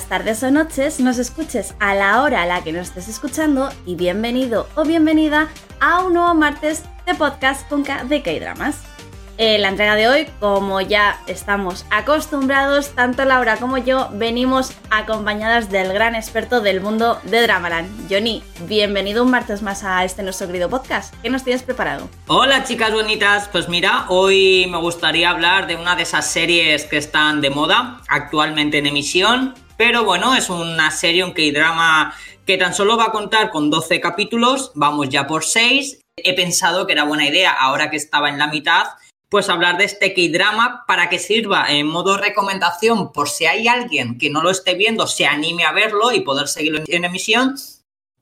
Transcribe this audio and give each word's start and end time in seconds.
tardes 0.00 0.42
o 0.42 0.50
noches, 0.50 1.00
nos 1.00 1.18
escuches 1.18 1.74
a 1.78 1.94
la 1.94 2.22
hora 2.22 2.42
a 2.42 2.46
la 2.46 2.64
que 2.64 2.72
nos 2.72 2.88
estés 2.88 3.08
escuchando 3.08 3.68
y 3.84 3.94
bienvenido 3.94 4.66
o 4.74 4.84
bienvenida 4.84 5.48
a 5.80 6.02
un 6.02 6.14
nuevo 6.14 6.32
martes 6.34 6.82
de 7.06 7.14
podcast 7.14 7.68
con 7.68 7.84
K 7.84 8.04
de 8.04 8.22
K-Dramas. 8.22 8.76
En 9.36 9.60
la 9.62 9.68
entrega 9.68 9.94
de 9.94 10.08
hoy, 10.08 10.28
como 10.40 10.80
ya 10.80 11.20
estamos 11.26 11.84
acostumbrados, 11.90 12.90
tanto 12.90 13.24
Laura 13.24 13.56
como 13.56 13.76
yo 13.78 14.08
venimos 14.12 14.72
acompañadas 14.90 15.70
del 15.70 15.92
gran 15.92 16.14
experto 16.14 16.60
del 16.60 16.80
mundo 16.80 17.18
de 17.24 17.42
Dramaland. 17.42 18.10
Johnny, 18.10 18.42
bienvenido 18.66 19.24
un 19.24 19.30
martes 19.30 19.62
más 19.62 19.84
a 19.84 20.04
este 20.04 20.22
nuestro 20.22 20.46
querido 20.46 20.70
podcast. 20.70 21.14
¿Qué 21.22 21.30
nos 21.30 21.44
tienes 21.44 21.62
preparado? 21.62 22.08
Hola 22.28 22.64
chicas 22.64 22.92
bonitas, 22.92 23.48
pues 23.48 23.68
mira, 23.68 24.04
hoy 24.08 24.66
me 24.70 24.78
gustaría 24.78 25.30
hablar 25.30 25.66
de 25.66 25.76
una 25.76 25.96
de 25.96 26.04
esas 26.04 26.30
series 26.30 26.84
que 26.84 26.98
están 26.98 27.40
de 27.40 27.50
moda 27.50 28.00
actualmente 28.08 28.78
en 28.78 28.86
emisión, 28.86 29.54
pero 29.76 30.04
bueno, 30.04 30.34
es 30.34 30.50
una 30.50 30.90
serie, 30.90 31.24
un 31.24 31.32
K-drama 31.32 32.14
que 32.46 32.58
tan 32.58 32.74
solo 32.74 32.96
va 32.96 33.04
a 33.04 33.12
contar 33.12 33.50
con 33.50 33.70
12 33.70 34.00
capítulos, 34.00 34.72
vamos 34.74 35.08
ya 35.08 35.26
por 35.26 35.44
6. 35.44 36.00
He 36.16 36.34
pensado 36.34 36.86
que 36.86 36.92
era 36.92 37.04
buena 37.04 37.26
idea, 37.26 37.52
ahora 37.52 37.90
que 37.90 37.96
estaba 37.96 38.28
en 38.28 38.38
la 38.38 38.48
mitad, 38.48 38.86
pues 39.28 39.48
hablar 39.48 39.78
de 39.78 39.84
este 39.84 40.12
K-drama 40.12 40.84
para 40.86 41.08
que 41.08 41.18
sirva 41.18 41.66
en 41.70 41.86
modo 41.86 42.18
recomendación 42.18 43.12
por 43.12 43.30
si 43.30 43.46
hay 43.46 43.66
alguien 43.66 44.18
que 44.18 44.28
no 44.28 44.42
lo 44.42 44.50
esté 44.50 44.74
viendo, 44.74 45.06
se 45.06 45.24
anime 45.26 45.64
a 45.64 45.72
verlo 45.72 46.12
y 46.12 46.20
poder 46.20 46.48
seguirlo 46.48 46.82
en 46.86 47.04
emisión. 47.04 47.56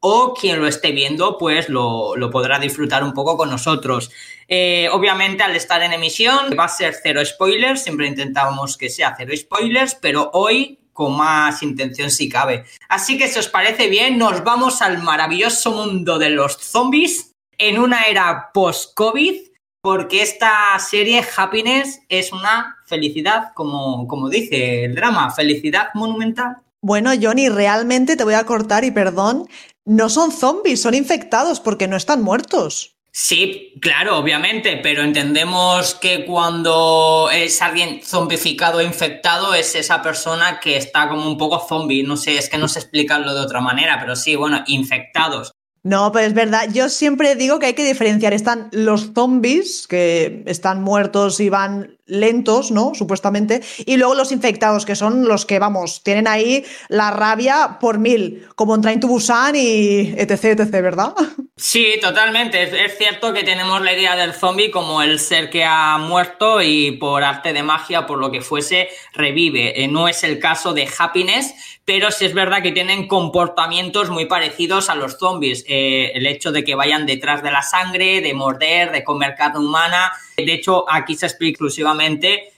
O 0.03 0.33
quien 0.33 0.61
lo 0.61 0.67
esté 0.67 0.93
viendo, 0.93 1.37
pues 1.37 1.69
lo, 1.69 2.15
podrá 2.33 2.59
disfrutar 2.59 3.05
un 3.05 3.13
poco 3.13 3.37
con 3.37 3.51
nosotros. 3.51 4.11
Eh, 4.49 4.89
obviamente, 4.93 5.43
al 5.43 5.55
estar 5.55 5.83
en 5.83 5.93
emisión, 5.93 6.57
va 6.59 6.65
a 6.65 6.69
ser 6.69 6.97
cero 7.03 7.23
spoilers. 7.23 7.83
Siempre 7.83 8.07
intentábamos 8.07 8.79
que 8.79 8.89
sea 8.89 9.15
cero 9.19 9.35
spoilers, 9.37 9.97
pero 9.97 10.31
hoy 10.33 10.80
con 11.01 11.17
más 11.17 11.63
intención 11.63 12.11
si 12.11 12.29
cabe. 12.29 12.67
Así 12.91 13.17
que, 13.17 13.27
si 13.27 13.39
os 13.39 13.49
parece 13.49 13.89
bien, 13.89 14.19
nos 14.19 14.45
vamos 14.45 14.83
al 14.83 15.03
maravilloso 15.03 15.73
mundo 15.73 16.19
de 16.19 16.29
los 16.29 16.59
zombies 16.59 17.33
en 17.57 17.79
una 17.79 18.03
era 18.03 18.51
post-COVID 18.53 19.49
porque 19.81 20.21
esta 20.21 20.79
serie 20.79 21.25
Happiness 21.35 22.01
es 22.11 22.35
una 22.35 22.77
felicidad, 22.85 23.53
como, 23.55 24.07
como 24.07 24.29
dice 24.29 24.85
el 24.85 24.95
drama, 24.95 25.31
felicidad 25.31 25.89
monumental. 25.95 26.59
Bueno, 26.83 27.13
Johnny, 27.19 27.49
realmente 27.49 28.15
te 28.15 28.25
voy 28.25 28.35
a 28.35 28.45
cortar 28.45 28.85
y 28.85 28.91
perdón, 28.91 29.49
no 29.87 30.11
son 30.11 30.33
zombies, 30.33 30.83
son 30.83 30.93
infectados 30.93 31.61
porque 31.61 31.89
no 31.89 31.97
están 31.97 32.21
muertos. 32.23 32.99
Sí, 33.13 33.75
claro, 33.81 34.19
obviamente, 34.19 34.79
pero 34.83 35.03
entendemos 35.03 35.95
que 35.95 36.25
cuando 36.25 37.29
es 37.33 37.61
alguien 37.61 38.01
zombificado 38.05 38.79
o 38.79 38.83
infectado 38.83 39.53
es 39.55 39.75
esa 39.75 40.01
persona 40.01 40.61
que 40.61 40.77
está 40.77 41.09
como 41.09 41.27
un 41.27 41.37
poco 41.37 41.67
zombie. 41.67 42.05
No 42.05 42.17
sé, 42.17 42.39
es 42.39 42.49
que 42.49 42.59
no 42.59 42.69
sé 42.69 42.79
explicarlo 42.79 43.35
de 43.35 43.41
otra 43.41 43.61
manera, 43.61 43.99
pero 43.99 44.15
sí, 44.15 44.37
bueno, 44.37 44.63
infectados. 44.67 45.53
No, 45.83 46.13
pero 46.13 46.27
es 46.27 46.35
verdad. 46.35 46.69
Yo 46.73 46.89
siempre 46.89 47.35
digo 47.35 47.59
que 47.59 47.67
hay 47.67 47.75
que 47.75 47.87
diferenciar. 47.87 48.35
Están 48.35 48.69
los 48.71 49.13
zombies, 49.15 49.87
que 49.89 50.43
están 50.47 50.83
muertos 50.83 51.41
y 51.41 51.49
van 51.49 51.97
lentos, 52.11 52.71
¿no? 52.71 52.93
Supuestamente. 52.95 53.63
Y 53.87 53.97
luego 53.97 54.15
los 54.15 54.33
infectados, 54.33 54.85
que 54.85 54.97
son 54.97 55.27
los 55.27 55.47
que, 55.47 55.59
vamos, 55.59 56.03
tienen 56.03 56.29
ahí 56.29 56.65
la 56.89 57.11
rabia 57.11 57.79
por 57.81 57.99
mil, 57.99 58.47
como 58.57 58.75
en 58.75 58.83
Train 58.83 59.01
to 59.01 59.07
Busan 59.07 59.57
y 59.57 60.13
etc, 60.19 60.45
etc, 60.45 60.71
¿verdad? 60.83 61.15
Sí, 61.57 61.99
totalmente. 62.01 62.63
Es, 62.63 62.97
cierto 62.99 63.33
que 63.33 63.45
tenemos 63.45 63.81
la 63.83 63.93
idea 63.93 64.17
del 64.17 64.33
zombie 64.33 64.71
como 64.71 65.03
el 65.03 65.19
ser 65.19 65.51
que 65.51 65.65
ha 65.65 65.99
muerto 65.99 66.61
y 66.63 66.93
por 66.93 67.23
arte 67.23 67.53
de 67.53 67.63
magia, 67.63 68.07
por 68.07 68.19
lo 68.19 68.31
que 68.31 68.41
fuese, 68.41 68.89
revive. 69.13 69.85
Eh, 69.85 69.89
no 69.89 70.09
es 70.09 70.25
el 70.25 70.39
caso 70.39 70.73
de 70.73 70.89
Happiness, 70.99 71.55
pero 71.85 72.11
sí 72.11 72.25
es 72.25 72.35
verdad 72.35 72.63
que 72.63 72.73
tienen 72.73 73.07
comportamientos 73.07 74.11
muy 74.11 74.25
parecidos 74.27 74.89
a 74.91 74.95
los 74.95 75.19
zombies. 75.19 75.65
Eh, 75.69 76.13
el 76.15 76.27
hecho 76.27 76.51
de 76.51 76.65
que 76.65 76.75
vayan 76.75 77.07
detrás 77.07 77.43
de 77.43 77.51
la 77.51 77.63
sangre, 77.63 78.21
de 78.21 78.35
morder, 78.35 78.91
de 78.91 79.05
comer 79.05 79.35
carne 79.37 79.59
humana. 79.59 80.13
De 80.37 80.53
hecho, 80.53 80.91
aquí 80.91 81.15
se 81.15 81.27
explica 81.27 81.51
exclusivamente 81.51 82.00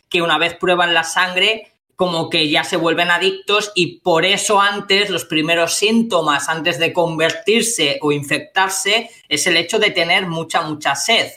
que 0.08 0.22
una 0.22 0.38
vez 0.38 0.54
prueban 0.54 0.94
la 0.94 1.04
sangre, 1.04 1.72
como 1.96 2.30
que 2.30 2.48
ya 2.48 2.64
se 2.64 2.76
vuelven 2.76 3.10
adictos 3.10 3.72
y 3.74 4.00
por 4.00 4.24
eso 4.24 4.60
antes 4.60 5.10
los 5.10 5.24
primeros 5.24 5.74
síntomas 5.74 6.48
antes 6.48 6.78
de 6.78 6.92
convertirse 6.92 7.98
o 8.02 8.12
infectarse 8.12 9.10
es 9.28 9.46
el 9.46 9.56
hecho 9.56 9.78
de 9.78 9.90
tener 9.90 10.26
mucha 10.26 10.62
mucha 10.62 10.94
sed 10.94 11.30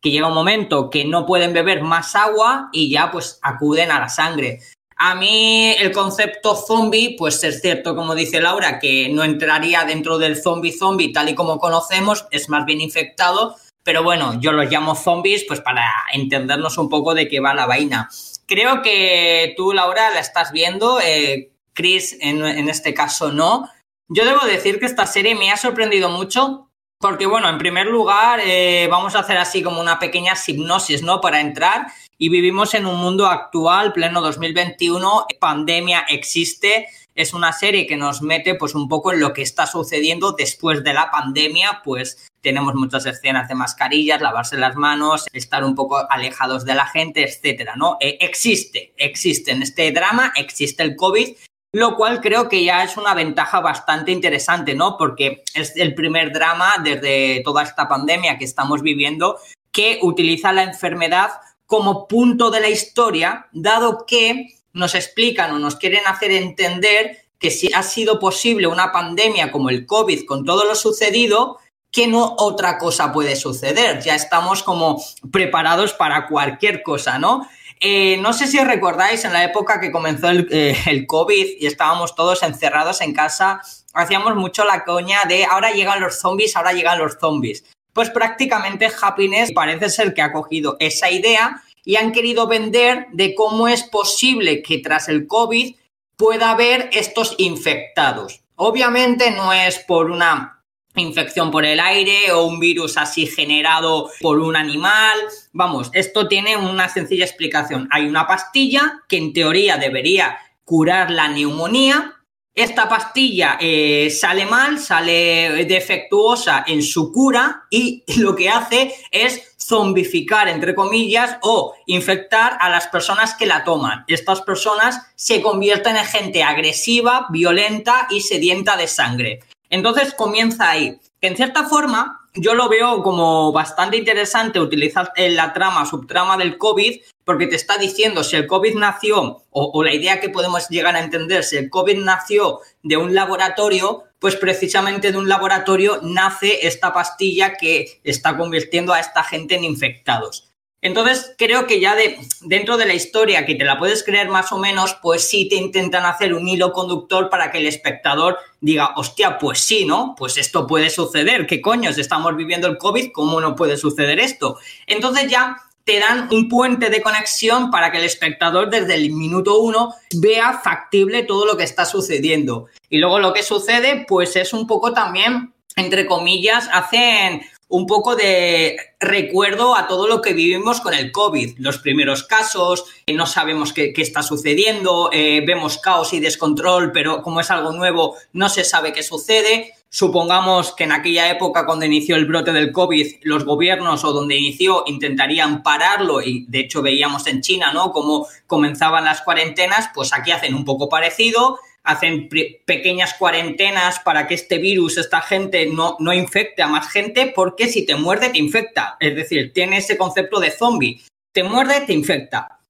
que 0.00 0.10
llega 0.10 0.28
un 0.28 0.34
momento 0.34 0.90
que 0.90 1.04
no 1.04 1.26
pueden 1.26 1.52
beber 1.52 1.82
más 1.82 2.14
agua 2.16 2.70
y 2.72 2.90
ya 2.90 3.10
pues 3.10 3.38
acuden 3.42 3.90
a 3.90 4.00
la 4.00 4.08
sangre. 4.08 4.60
A 4.96 5.14
mí 5.14 5.74
el 5.78 5.92
concepto 5.92 6.54
zombie, 6.54 7.16
pues 7.18 7.42
es 7.44 7.60
cierto, 7.60 7.96
como 7.96 8.14
dice 8.14 8.40
Laura, 8.40 8.78
que 8.78 9.08
no 9.08 9.24
entraría 9.24 9.84
dentro 9.84 10.18
del 10.18 10.36
zombie 10.36 10.72
zombie 10.72 11.12
tal 11.12 11.28
y 11.28 11.34
como 11.34 11.58
conocemos, 11.58 12.26
es 12.30 12.48
más 12.48 12.66
bien 12.66 12.80
infectado, 12.80 13.56
pero 13.82 14.02
bueno, 14.02 14.38
yo 14.40 14.52
los 14.52 14.70
llamo 14.70 14.94
zombies 14.94 15.44
pues 15.46 15.60
para 15.60 15.84
entendernos 16.12 16.78
un 16.78 16.88
poco 16.88 17.14
de 17.14 17.28
qué 17.28 17.40
va 17.40 17.54
la 17.54 17.66
vaina. 17.66 18.08
Creo 18.46 18.82
que 18.82 19.54
tú, 19.56 19.72
Laura, 19.72 20.10
la 20.10 20.20
estás 20.20 20.52
viendo, 20.52 21.00
eh, 21.00 21.52
Chris 21.72 22.16
en, 22.20 22.68
este 22.68 22.94
caso 22.94 23.32
no. 23.32 23.68
Yo 24.08 24.24
debo 24.24 24.44
decir 24.44 24.80
que 24.80 24.86
esta 24.86 25.06
serie 25.06 25.34
me 25.34 25.50
ha 25.50 25.56
sorprendido 25.56 26.08
mucho 26.08 26.68
porque, 26.98 27.26
bueno, 27.26 27.48
en 27.48 27.58
primer 27.58 27.86
lugar, 27.86 28.40
eh, 28.44 28.86
vamos 28.90 29.14
a 29.14 29.20
hacer 29.20 29.38
así 29.38 29.62
como 29.62 29.80
una 29.80 29.98
pequeña 29.98 30.34
hipnosis, 30.46 31.02
¿no? 31.02 31.20
Para 31.20 31.40
entrar 31.40 31.86
y 32.18 32.28
vivimos 32.28 32.74
en 32.74 32.84
un 32.84 32.96
mundo 32.96 33.26
actual, 33.26 33.94
pleno 33.94 34.20
2021, 34.20 35.26
pandemia 35.40 36.04
existe, 36.10 36.88
es 37.20 37.34
una 37.34 37.52
serie 37.52 37.86
que 37.86 37.96
nos 37.96 38.22
mete 38.22 38.54
pues 38.54 38.74
un 38.74 38.88
poco 38.88 39.12
en 39.12 39.20
lo 39.20 39.32
que 39.32 39.42
está 39.42 39.66
sucediendo 39.66 40.32
después 40.32 40.82
de 40.82 40.94
la 40.94 41.10
pandemia, 41.10 41.82
pues 41.84 42.28
tenemos 42.40 42.74
muchas 42.74 43.06
escenas 43.06 43.48
de 43.48 43.54
mascarillas, 43.54 44.20
lavarse 44.20 44.56
las 44.56 44.76
manos, 44.76 45.26
estar 45.32 45.64
un 45.64 45.74
poco 45.74 46.10
alejados 46.10 46.64
de 46.64 46.74
la 46.74 46.86
gente, 46.86 47.22
etcétera, 47.22 47.74
¿no? 47.76 47.96
Eh, 48.00 48.18
existe, 48.20 48.94
existe 48.96 49.52
en 49.52 49.62
este 49.62 49.92
drama, 49.92 50.32
existe 50.36 50.82
el 50.82 50.96
COVID, 50.96 51.36
lo 51.72 51.96
cual 51.96 52.20
creo 52.20 52.48
que 52.48 52.64
ya 52.64 52.82
es 52.82 52.96
una 52.96 53.14
ventaja 53.14 53.60
bastante 53.60 54.10
interesante, 54.10 54.74
¿no? 54.74 54.96
Porque 54.96 55.44
es 55.54 55.76
el 55.76 55.94
primer 55.94 56.32
drama 56.32 56.74
desde 56.82 57.42
toda 57.44 57.62
esta 57.62 57.88
pandemia 57.88 58.38
que 58.38 58.44
estamos 58.44 58.82
viviendo 58.82 59.38
que 59.70 59.98
utiliza 60.02 60.52
la 60.52 60.64
enfermedad 60.64 61.30
como 61.66 62.08
punto 62.08 62.50
de 62.50 62.60
la 62.60 62.68
historia, 62.68 63.46
dado 63.52 64.04
que 64.04 64.59
nos 64.72 64.94
explican 64.94 65.52
o 65.52 65.58
nos 65.58 65.76
quieren 65.76 66.06
hacer 66.06 66.30
entender 66.32 67.18
que 67.38 67.50
si 67.50 67.72
ha 67.72 67.82
sido 67.82 68.18
posible 68.18 68.66
una 68.66 68.92
pandemia 68.92 69.50
como 69.50 69.70
el 69.70 69.86
COVID 69.86 70.26
con 70.26 70.44
todo 70.44 70.64
lo 70.64 70.74
sucedido, 70.74 71.58
que 71.90 72.06
no 72.06 72.36
otra 72.38 72.78
cosa 72.78 73.12
puede 73.12 73.34
suceder. 73.34 74.00
Ya 74.00 74.14
estamos 74.14 74.62
como 74.62 75.02
preparados 75.32 75.92
para 75.92 76.28
cualquier 76.28 76.82
cosa, 76.82 77.18
¿no? 77.18 77.48
Eh, 77.80 78.18
no 78.18 78.34
sé 78.34 78.46
si 78.46 78.62
recordáis 78.62 79.24
en 79.24 79.32
la 79.32 79.42
época 79.42 79.80
que 79.80 79.90
comenzó 79.90 80.28
el, 80.28 80.46
eh, 80.50 80.76
el, 80.86 81.06
COVID 81.06 81.56
y 81.58 81.66
estábamos 81.66 82.14
todos 82.14 82.42
encerrados 82.42 83.00
en 83.00 83.14
casa, 83.14 83.62
hacíamos 83.94 84.36
mucho 84.36 84.66
la 84.66 84.84
coña 84.84 85.20
de 85.26 85.46
ahora 85.46 85.70
llegan 85.70 85.98
los 85.98 86.20
zombies, 86.20 86.56
ahora 86.56 86.74
llegan 86.74 86.98
los 86.98 87.16
zombies. 87.18 87.64
Pues 87.94 88.10
prácticamente 88.10 88.90
Happiness 89.00 89.50
parece 89.52 89.88
ser 89.88 90.12
que 90.12 90.20
ha 90.20 90.30
cogido 90.30 90.76
esa 90.78 91.10
idea 91.10 91.62
y 91.84 91.96
han 91.96 92.12
querido 92.12 92.46
vender 92.46 93.06
de 93.12 93.34
cómo 93.34 93.68
es 93.68 93.82
posible 93.82 94.62
que 94.62 94.78
tras 94.78 95.08
el 95.08 95.26
COVID 95.26 95.74
pueda 96.16 96.50
haber 96.50 96.90
estos 96.92 97.34
infectados. 97.38 98.42
Obviamente 98.56 99.30
no 99.30 99.52
es 99.52 99.78
por 99.78 100.10
una 100.10 100.60
infección 100.96 101.50
por 101.50 101.64
el 101.64 101.80
aire 101.80 102.32
o 102.32 102.44
un 102.44 102.58
virus 102.58 102.96
así 102.96 103.26
generado 103.26 104.10
por 104.20 104.38
un 104.38 104.56
animal. 104.56 105.18
Vamos, 105.52 105.90
esto 105.94 106.28
tiene 106.28 106.56
una 106.56 106.88
sencilla 106.88 107.24
explicación. 107.24 107.88
Hay 107.90 108.06
una 108.06 108.26
pastilla 108.26 109.02
que 109.08 109.16
en 109.16 109.32
teoría 109.32 109.76
debería 109.76 110.38
curar 110.64 111.10
la 111.10 111.28
neumonía. 111.28 112.16
Esta 112.54 112.88
pastilla 112.88 113.56
eh, 113.60 114.10
sale 114.10 114.44
mal, 114.44 114.78
sale 114.78 115.64
defectuosa 115.64 116.64
en 116.66 116.82
su 116.82 117.12
cura 117.12 117.64
y 117.70 118.04
lo 118.18 118.34
que 118.34 118.50
hace 118.50 118.94
es 119.10 119.49
zombificar, 119.60 120.48
entre 120.48 120.74
comillas, 120.74 121.36
o 121.42 121.74
infectar 121.86 122.56
a 122.60 122.70
las 122.70 122.86
personas 122.88 123.34
que 123.34 123.46
la 123.46 123.64
toman. 123.64 124.04
Estas 124.08 124.40
personas 124.42 125.00
se 125.16 125.42
convierten 125.42 125.96
en 125.96 126.04
gente 126.04 126.42
agresiva, 126.42 127.26
violenta 127.30 128.06
y 128.10 128.22
sedienta 128.22 128.76
de 128.76 128.88
sangre. 128.88 129.40
Entonces 129.68 130.14
comienza 130.14 130.70
ahí. 130.70 130.98
En 131.20 131.36
cierta 131.36 131.64
forma 131.64 132.20
yo 132.34 132.54
lo 132.54 132.68
veo 132.68 133.02
como 133.02 133.52
bastante 133.52 133.96
interesante 133.96 134.60
utilizar 134.60 135.12
la 135.16 135.52
trama, 135.52 135.84
subtrama 135.84 136.36
del 136.36 136.58
COVID, 136.58 137.00
porque 137.24 137.46
te 137.46 137.56
está 137.56 137.76
diciendo 137.76 138.22
si 138.22 138.36
el 138.36 138.46
COVID 138.46 138.76
nació, 138.76 139.42
o, 139.50 139.82
la 139.82 139.92
idea 139.92 140.20
que 140.20 140.28
podemos 140.28 140.68
llegar 140.68 140.94
a 140.94 141.00
entender, 141.00 141.42
si 141.42 141.56
el 141.56 141.70
COVID 141.70 141.98
nació 141.98 142.60
de 142.82 142.96
un 142.96 143.14
laboratorio, 143.14 144.04
pues 144.20 144.36
precisamente 144.36 145.10
de 145.10 145.18
un 145.18 145.28
laboratorio 145.28 145.98
nace 146.02 146.66
esta 146.66 146.92
pastilla 146.92 147.56
que 147.56 148.00
está 148.04 148.36
convirtiendo 148.36 148.92
a 148.92 149.00
esta 149.00 149.24
gente 149.24 149.56
en 149.56 149.64
infectados. 149.64 150.50
Entonces, 150.82 151.34
creo 151.36 151.66
que 151.66 151.78
ya 151.78 151.94
de, 151.94 152.18
dentro 152.42 152.78
de 152.78 152.86
la 152.86 152.94
historia, 152.94 153.44
que 153.44 153.54
te 153.54 153.64
la 153.64 153.78
puedes 153.78 154.02
creer 154.02 154.28
más 154.30 154.50
o 154.50 154.58
menos, 154.58 154.96
pues 155.02 155.28
sí 155.28 155.46
te 155.46 155.56
intentan 155.56 156.06
hacer 156.06 156.32
un 156.32 156.48
hilo 156.48 156.72
conductor 156.72 157.28
para 157.28 157.50
que 157.50 157.58
el 157.58 157.66
espectador 157.66 158.38
diga, 158.60 158.94
hostia, 158.96 159.36
pues 159.38 159.60
sí, 159.60 159.84
¿no? 159.84 160.14
Pues 160.16 160.38
esto 160.38 160.66
puede 160.66 160.88
suceder. 160.88 161.46
¿Qué 161.46 161.60
coños? 161.60 161.98
Estamos 161.98 162.34
viviendo 162.34 162.66
el 162.66 162.78
COVID, 162.78 163.12
¿cómo 163.12 163.40
no 163.42 163.54
puede 163.56 163.76
suceder 163.76 164.20
esto? 164.20 164.58
Entonces 164.86 165.30
ya 165.30 165.58
te 165.90 165.98
dan 165.98 166.28
un 166.30 166.48
puente 166.48 166.88
de 166.88 167.02
conexión 167.02 167.72
para 167.72 167.90
que 167.90 167.98
el 167.98 168.04
espectador 168.04 168.70
desde 168.70 168.94
el 168.94 169.10
minuto 169.10 169.58
uno 169.58 169.92
vea 170.14 170.60
factible 170.62 171.24
todo 171.24 171.44
lo 171.46 171.56
que 171.56 171.64
está 171.64 171.84
sucediendo. 171.84 172.68
Y 172.88 172.98
luego 172.98 173.18
lo 173.18 173.32
que 173.32 173.42
sucede, 173.42 174.04
pues 174.06 174.36
es 174.36 174.52
un 174.52 174.68
poco 174.68 174.92
también, 174.92 175.52
entre 175.74 176.06
comillas, 176.06 176.68
hacen 176.72 177.42
un 177.66 177.88
poco 177.88 178.14
de 178.14 178.76
recuerdo 179.00 179.74
a 179.74 179.88
todo 179.88 180.06
lo 180.06 180.22
que 180.22 180.32
vivimos 180.32 180.80
con 180.80 180.94
el 180.94 181.10
COVID. 181.10 181.58
Los 181.58 181.78
primeros 181.78 182.22
casos, 182.22 182.84
eh, 183.06 183.14
no 183.14 183.26
sabemos 183.26 183.72
qué, 183.72 183.92
está 183.96 184.22
sucediendo, 184.22 185.10
eh, 185.12 185.42
vemos 185.44 185.78
caos 185.78 186.12
y 186.12 186.20
descontrol, 186.20 186.92
pero 186.92 187.20
como 187.20 187.40
es 187.40 187.50
algo 187.50 187.72
nuevo, 187.72 188.16
no 188.32 188.48
se 188.48 188.62
sabe 188.62 188.92
qué 188.92 189.02
sucede. 189.02 189.74
Supongamos 189.92 190.72
que 190.72 190.84
en 190.84 190.92
aquella 190.92 191.28
época, 191.30 191.66
cuando 191.66 191.84
inició 191.84 192.14
el 192.14 192.26
brote 192.26 192.52
del 192.52 192.70
COVID, 192.70 193.16
los 193.22 193.44
gobiernos 193.44 194.04
o 194.04 194.12
donde 194.12 194.36
inició 194.36 194.84
intentarían 194.86 195.64
pararlo 195.64 196.22
y 196.22 196.46
de 196.48 196.60
hecho 196.60 196.80
veíamos 196.80 197.26
en 197.26 197.40
China, 197.40 197.72
¿no? 197.72 197.90
Cómo 197.90 198.28
comenzaban 198.46 199.04
las 199.04 199.20
cuarentenas, 199.22 199.90
pues 199.92 200.12
aquí 200.12 200.30
hacen 200.30 200.54
un 200.54 200.64
poco 200.64 200.88
parecido 200.88 201.58
hacen 201.82 202.28
pequeñas 202.66 203.14
cuarentenas 203.14 204.00
para 204.00 204.26
que 204.26 204.34
este 204.34 204.58
virus, 204.58 204.98
esta 204.98 205.20
gente, 205.20 205.66
no, 205.66 205.96
no 205.98 206.12
infecte 206.12 206.62
a 206.62 206.66
más 206.68 206.88
gente, 206.90 207.32
porque 207.34 207.68
si 207.68 207.86
te 207.86 207.96
muerde, 207.96 208.30
te 208.30 208.38
infecta. 208.38 208.96
Es 209.00 209.16
decir, 209.16 209.52
tiene 209.52 209.78
ese 209.78 209.96
concepto 209.96 210.40
de 210.40 210.50
zombie. 210.50 211.00
Te 211.32 211.42
muerde, 211.42 211.80
te 211.82 211.92
infecta. 211.92 212.60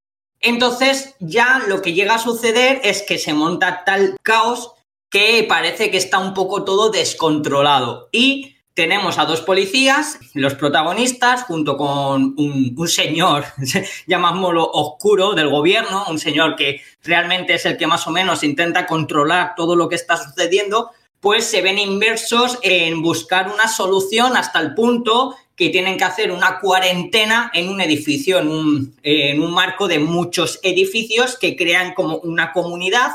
Entonces, 0.41 1.15
ya 1.19 1.63
lo 1.67 1.83
que 1.83 1.93
llega 1.93 2.15
a 2.15 2.19
suceder 2.19 2.81
es 2.85 3.03
que 3.03 3.19
se 3.19 3.35
monta 3.35 3.85
tal 3.85 4.17
caos 4.23 4.73
que 5.11 5.45
parece 5.49 5.91
que 5.91 5.99
está 5.99 6.19
un 6.19 6.33
poco 6.33 6.65
todo 6.65 6.91
descontrolado. 6.91 8.09
Y 8.13 8.57
tenemos 8.75 9.19
a 9.19 9.27
dos 9.27 9.43
policías, 9.43 10.19
los 10.33 10.55
protagonistas, 10.55 11.43
junto 11.43 11.77
con 11.77 12.35
un, 12.39 12.89
señor, 12.89 13.45
llamámoslo 14.07 14.71
oscuro, 14.73 15.35
del 15.35 15.51
gobierno, 15.51 16.07
un 16.09 16.19
señor 16.19 16.57
que 16.57 16.81
realmente 17.03 17.55
es 17.55 17.67
el 17.67 17.77
que 17.77 17.89
más 17.89 18.07
o 18.07 18.11
menos 18.11 18.45
intenta 18.45 18.87
controlar 18.87 19.55
todo 19.57 19.75
lo 19.75 19.89
que 19.89 19.97
está 19.97 20.17
sucediendo, 20.17 20.91
pues 21.19 21.45
se 21.45 21.61
ven 21.61 21.79
inversos 21.79 22.59
en 22.63 23.03
buscar 23.03 23.51
una 23.53 23.69
solución 23.69 24.37
hasta 24.37 24.61
el 24.61 24.75
punto 24.75 25.37
que 25.57 25.69
tienen 25.69 25.99
que 25.99 26.05
hacer 26.05 26.33
una 26.33 26.59
cuarentena 26.59 27.51
en 27.53 27.69
un 27.69 27.83
edificio, 27.83 28.39
en 28.39 28.49
un, 28.49 28.97
en 29.03 29.43
un 29.43 29.53
marco 29.53 29.89
de 29.89 29.99
muchos 29.99 30.59
edificios 30.63 31.37
que 31.37 31.55
crean 31.55 31.93
como 31.93 32.17
una 32.19 32.53
comunidad 32.53 33.11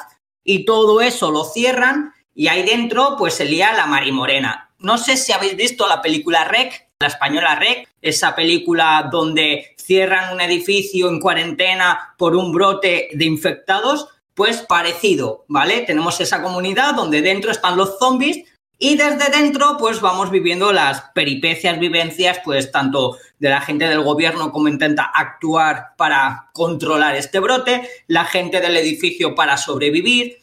y 0.45 0.63
todo 0.63 1.01
eso 1.01 1.29
lo 1.31 1.43
cierran 1.43 2.13
y 2.33 2.47
ahí 2.47 2.63
dentro 2.63 3.15
pues 3.17 3.33
se 3.33 3.43
lía 3.43 3.73
la 3.73 3.85
marimorena 3.85 4.65
no 4.85 4.97
sé 4.97 5.17
si 5.17 5.31
habéis 5.31 5.55
visto 5.55 5.87
la 5.87 6.01
película 6.01 6.43
Rec, 6.43 6.89
la 6.99 7.07
española 7.07 7.55
Rec, 7.55 7.89
esa 8.01 8.35
película 8.35 9.09
donde 9.11 9.73
cierran 9.77 10.33
un 10.33 10.41
edificio 10.41 11.09
en 11.09 11.19
cuarentena 11.19 12.13
por 12.17 12.35
un 12.35 12.51
brote 12.51 13.09
de 13.13 13.25
infectados, 13.25 14.07
pues 14.33 14.61
parecido, 14.61 15.45
¿vale? 15.47 15.81
Tenemos 15.81 16.19
esa 16.21 16.41
comunidad 16.43 16.93
donde 16.93 17.21
dentro 17.21 17.51
están 17.51 17.77
los 17.77 17.97
zombies 17.97 18.45
y 18.77 18.95
desde 18.95 19.31
dentro 19.31 19.77
pues 19.79 20.01
vamos 20.01 20.29
viviendo 20.29 20.71
las 20.71 21.01
peripecias, 21.15 21.79
vivencias, 21.79 22.39
pues 22.43 22.71
tanto 22.71 23.17
de 23.39 23.49
la 23.49 23.61
gente 23.61 23.85
del 23.85 24.01
gobierno 24.01 24.51
como 24.51 24.67
intenta 24.67 25.03
actuar 25.03 25.95
para 25.97 26.49
controlar 26.53 27.15
este 27.15 27.39
brote, 27.39 27.89
la 28.07 28.25
gente 28.25 28.61
del 28.61 28.77
edificio 28.77 29.35
para 29.35 29.57
sobrevivir, 29.57 30.37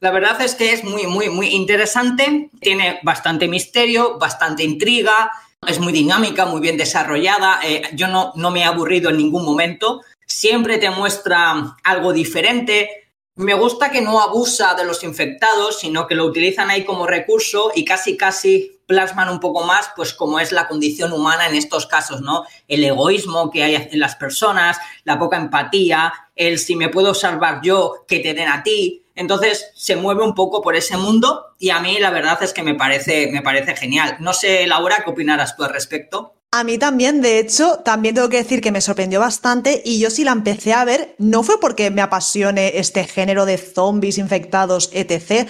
la 0.00 0.12
verdad 0.12 0.40
es 0.42 0.54
que 0.54 0.72
es 0.72 0.84
muy, 0.84 1.06
muy, 1.06 1.28
muy 1.28 1.48
interesante, 1.48 2.50
tiene 2.60 3.00
bastante 3.02 3.48
misterio, 3.48 4.16
bastante 4.18 4.62
intriga, 4.62 5.32
es 5.66 5.80
muy 5.80 5.92
dinámica, 5.92 6.46
muy 6.46 6.60
bien 6.60 6.76
desarrollada, 6.76 7.58
eh, 7.64 7.82
yo 7.94 8.06
no, 8.06 8.32
no 8.36 8.52
me 8.52 8.60
he 8.60 8.64
aburrido 8.64 9.10
en 9.10 9.16
ningún 9.16 9.44
momento, 9.44 10.02
siempre 10.24 10.78
te 10.78 10.90
muestra 10.90 11.76
algo 11.82 12.12
diferente, 12.12 13.08
me 13.34 13.54
gusta 13.54 13.90
que 13.90 14.00
no 14.00 14.20
abusa 14.20 14.74
de 14.74 14.84
los 14.84 15.02
infectados, 15.02 15.80
sino 15.80 16.06
que 16.06 16.14
lo 16.14 16.26
utilizan 16.26 16.70
ahí 16.70 16.84
como 16.84 17.06
recurso 17.06 17.72
y 17.74 17.84
casi 17.84 18.16
casi 18.16 18.77
plasman 18.88 19.28
un 19.28 19.38
poco 19.38 19.64
más, 19.64 19.90
pues 19.94 20.14
como 20.14 20.40
es 20.40 20.50
la 20.50 20.66
condición 20.66 21.12
humana 21.12 21.46
en 21.46 21.54
estos 21.54 21.86
casos, 21.86 22.22
¿no? 22.22 22.44
El 22.66 22.82
egoísmo 22.82 23.50
que 23.50 23.62
hay 23.62 23.88
en 23.92 24.00
las 24.00 24.16
personas, 24.16 24.78
la 25.04 25.18
poca 25.18 25.36
empatía, 25.36 26.12
el 26.34 26.58
si 26.58 26.74
me 26.74 26.88
puedo 26.88 27.12
salvar 27.12 27.60
yo, 27.62 28.06
que 28.08 28.20
te 28.20 28.32
den 28.32 28.48
a 28.48 28.62
ti. 28.62 29.04
Entonces 29.14 29.70
se 29.74 29.94
mueve 29.94 30.24
un 30.24 30.34
poco 30.34 30.62
por 30.62 30.74
ese 30.74 30.96
mundo 30.96 31.54
y 31.58 31.68
a 31.68 31.80
mí 31.80 31.98
la 31.98 32.10
verdad 32.10 32.42
es 32.42 32.54
que 32.54 32.62
me 32.62 32.74
parece, 32.74 33.28
me 33.30 33.42
parece 33.42 33.76
genial. 33.76 34.16
No 34.20 34.32
sé, 34.32 34.66
Laura, 34.66 35.02
¿qué 35.04 35.10
opinarás 35.10 35.54
tú 35.54 35.64
al 35.64 35.72
respecto? 35.72 36.38
A 36.50 36.64
mí 36.64 36.78
también, 36.78 37.20
de 37.20 37.40
hecho, 37.40 37.80
también 37.84 38.14
tengo 38.14 38.30
que 38.30 38.38
decir 38.38 38.62
que 38.62 38.72
me 38.72 38.80
sorprendió 38.80 39.20
bastante 39.20 39.82
y 39.84 40.00
yo 40.00 40.08
sí 40.08 40.24
la 40.24 40.32
empecé 40.32 40.72
a 40.72 40.86
ver, 40.86 41.14
no 41.18 41.42
fue 41.42 41.60
porque 41.60 41.90
me 41.90 42.00
apasione 42.00 42.78
este 42.78 43.04
género 43.04 43.44
de 43.44 43.58
zombies 43.58 44.16
infectados, 44.16 44.88
etc. 44.94 45.46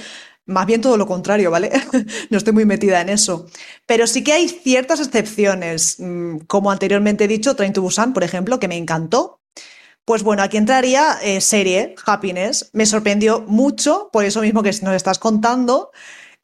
Más 0.49 0.67
bien 0.67 0.81
todo 0.81 0.97
lo 0.97 1.07
contrario, 1.07 1.51
¿vale? 1.51 1.71
no 2.31 2.39
estoy 2.39 2.55
muy 2.55 2.65
metida 2.65 3.03
en 3.03 3.11
eso. 3.11 3.47
Pero 3.85 4.07
sí 4.07 4.25
que 4.25 4.33
hay 4.33 4.49
ciertas 4.49 4.99
excepciones, 4.99 5.97
mm, 5.99 6.39
como 6.47 6.71
anteriormente 6.71 7.25
he 7.25 7.29
dicho, 7.29 7.55
Train 7.55 7.75
to 7.75 7.83
Busan, 7.83 8.15
por 8.15 8.25
ejemplo, 8.25 8.59
que 8.59 8.67
me 8.67 8.79
encantó, 8.79 9.41
pues 10.07 10.23
bueno, 10.23 10.43
aquí 10.43 10.57
entraría 10.57 11.19
eh, 11.23 11.43
serie, 11.43 11.95
Happiness. 12.07 12.71
Me 12.73 12.87
sorprendió 12.87 13.43
mucho, 13.43 14.09
por 14.11 14.25
eso 14.25 14.41
mismo 14.41 14.63
que 14.63 14.73
nos 14.81 14.95
estás 14.95 15.19
contando. 15.19 15.91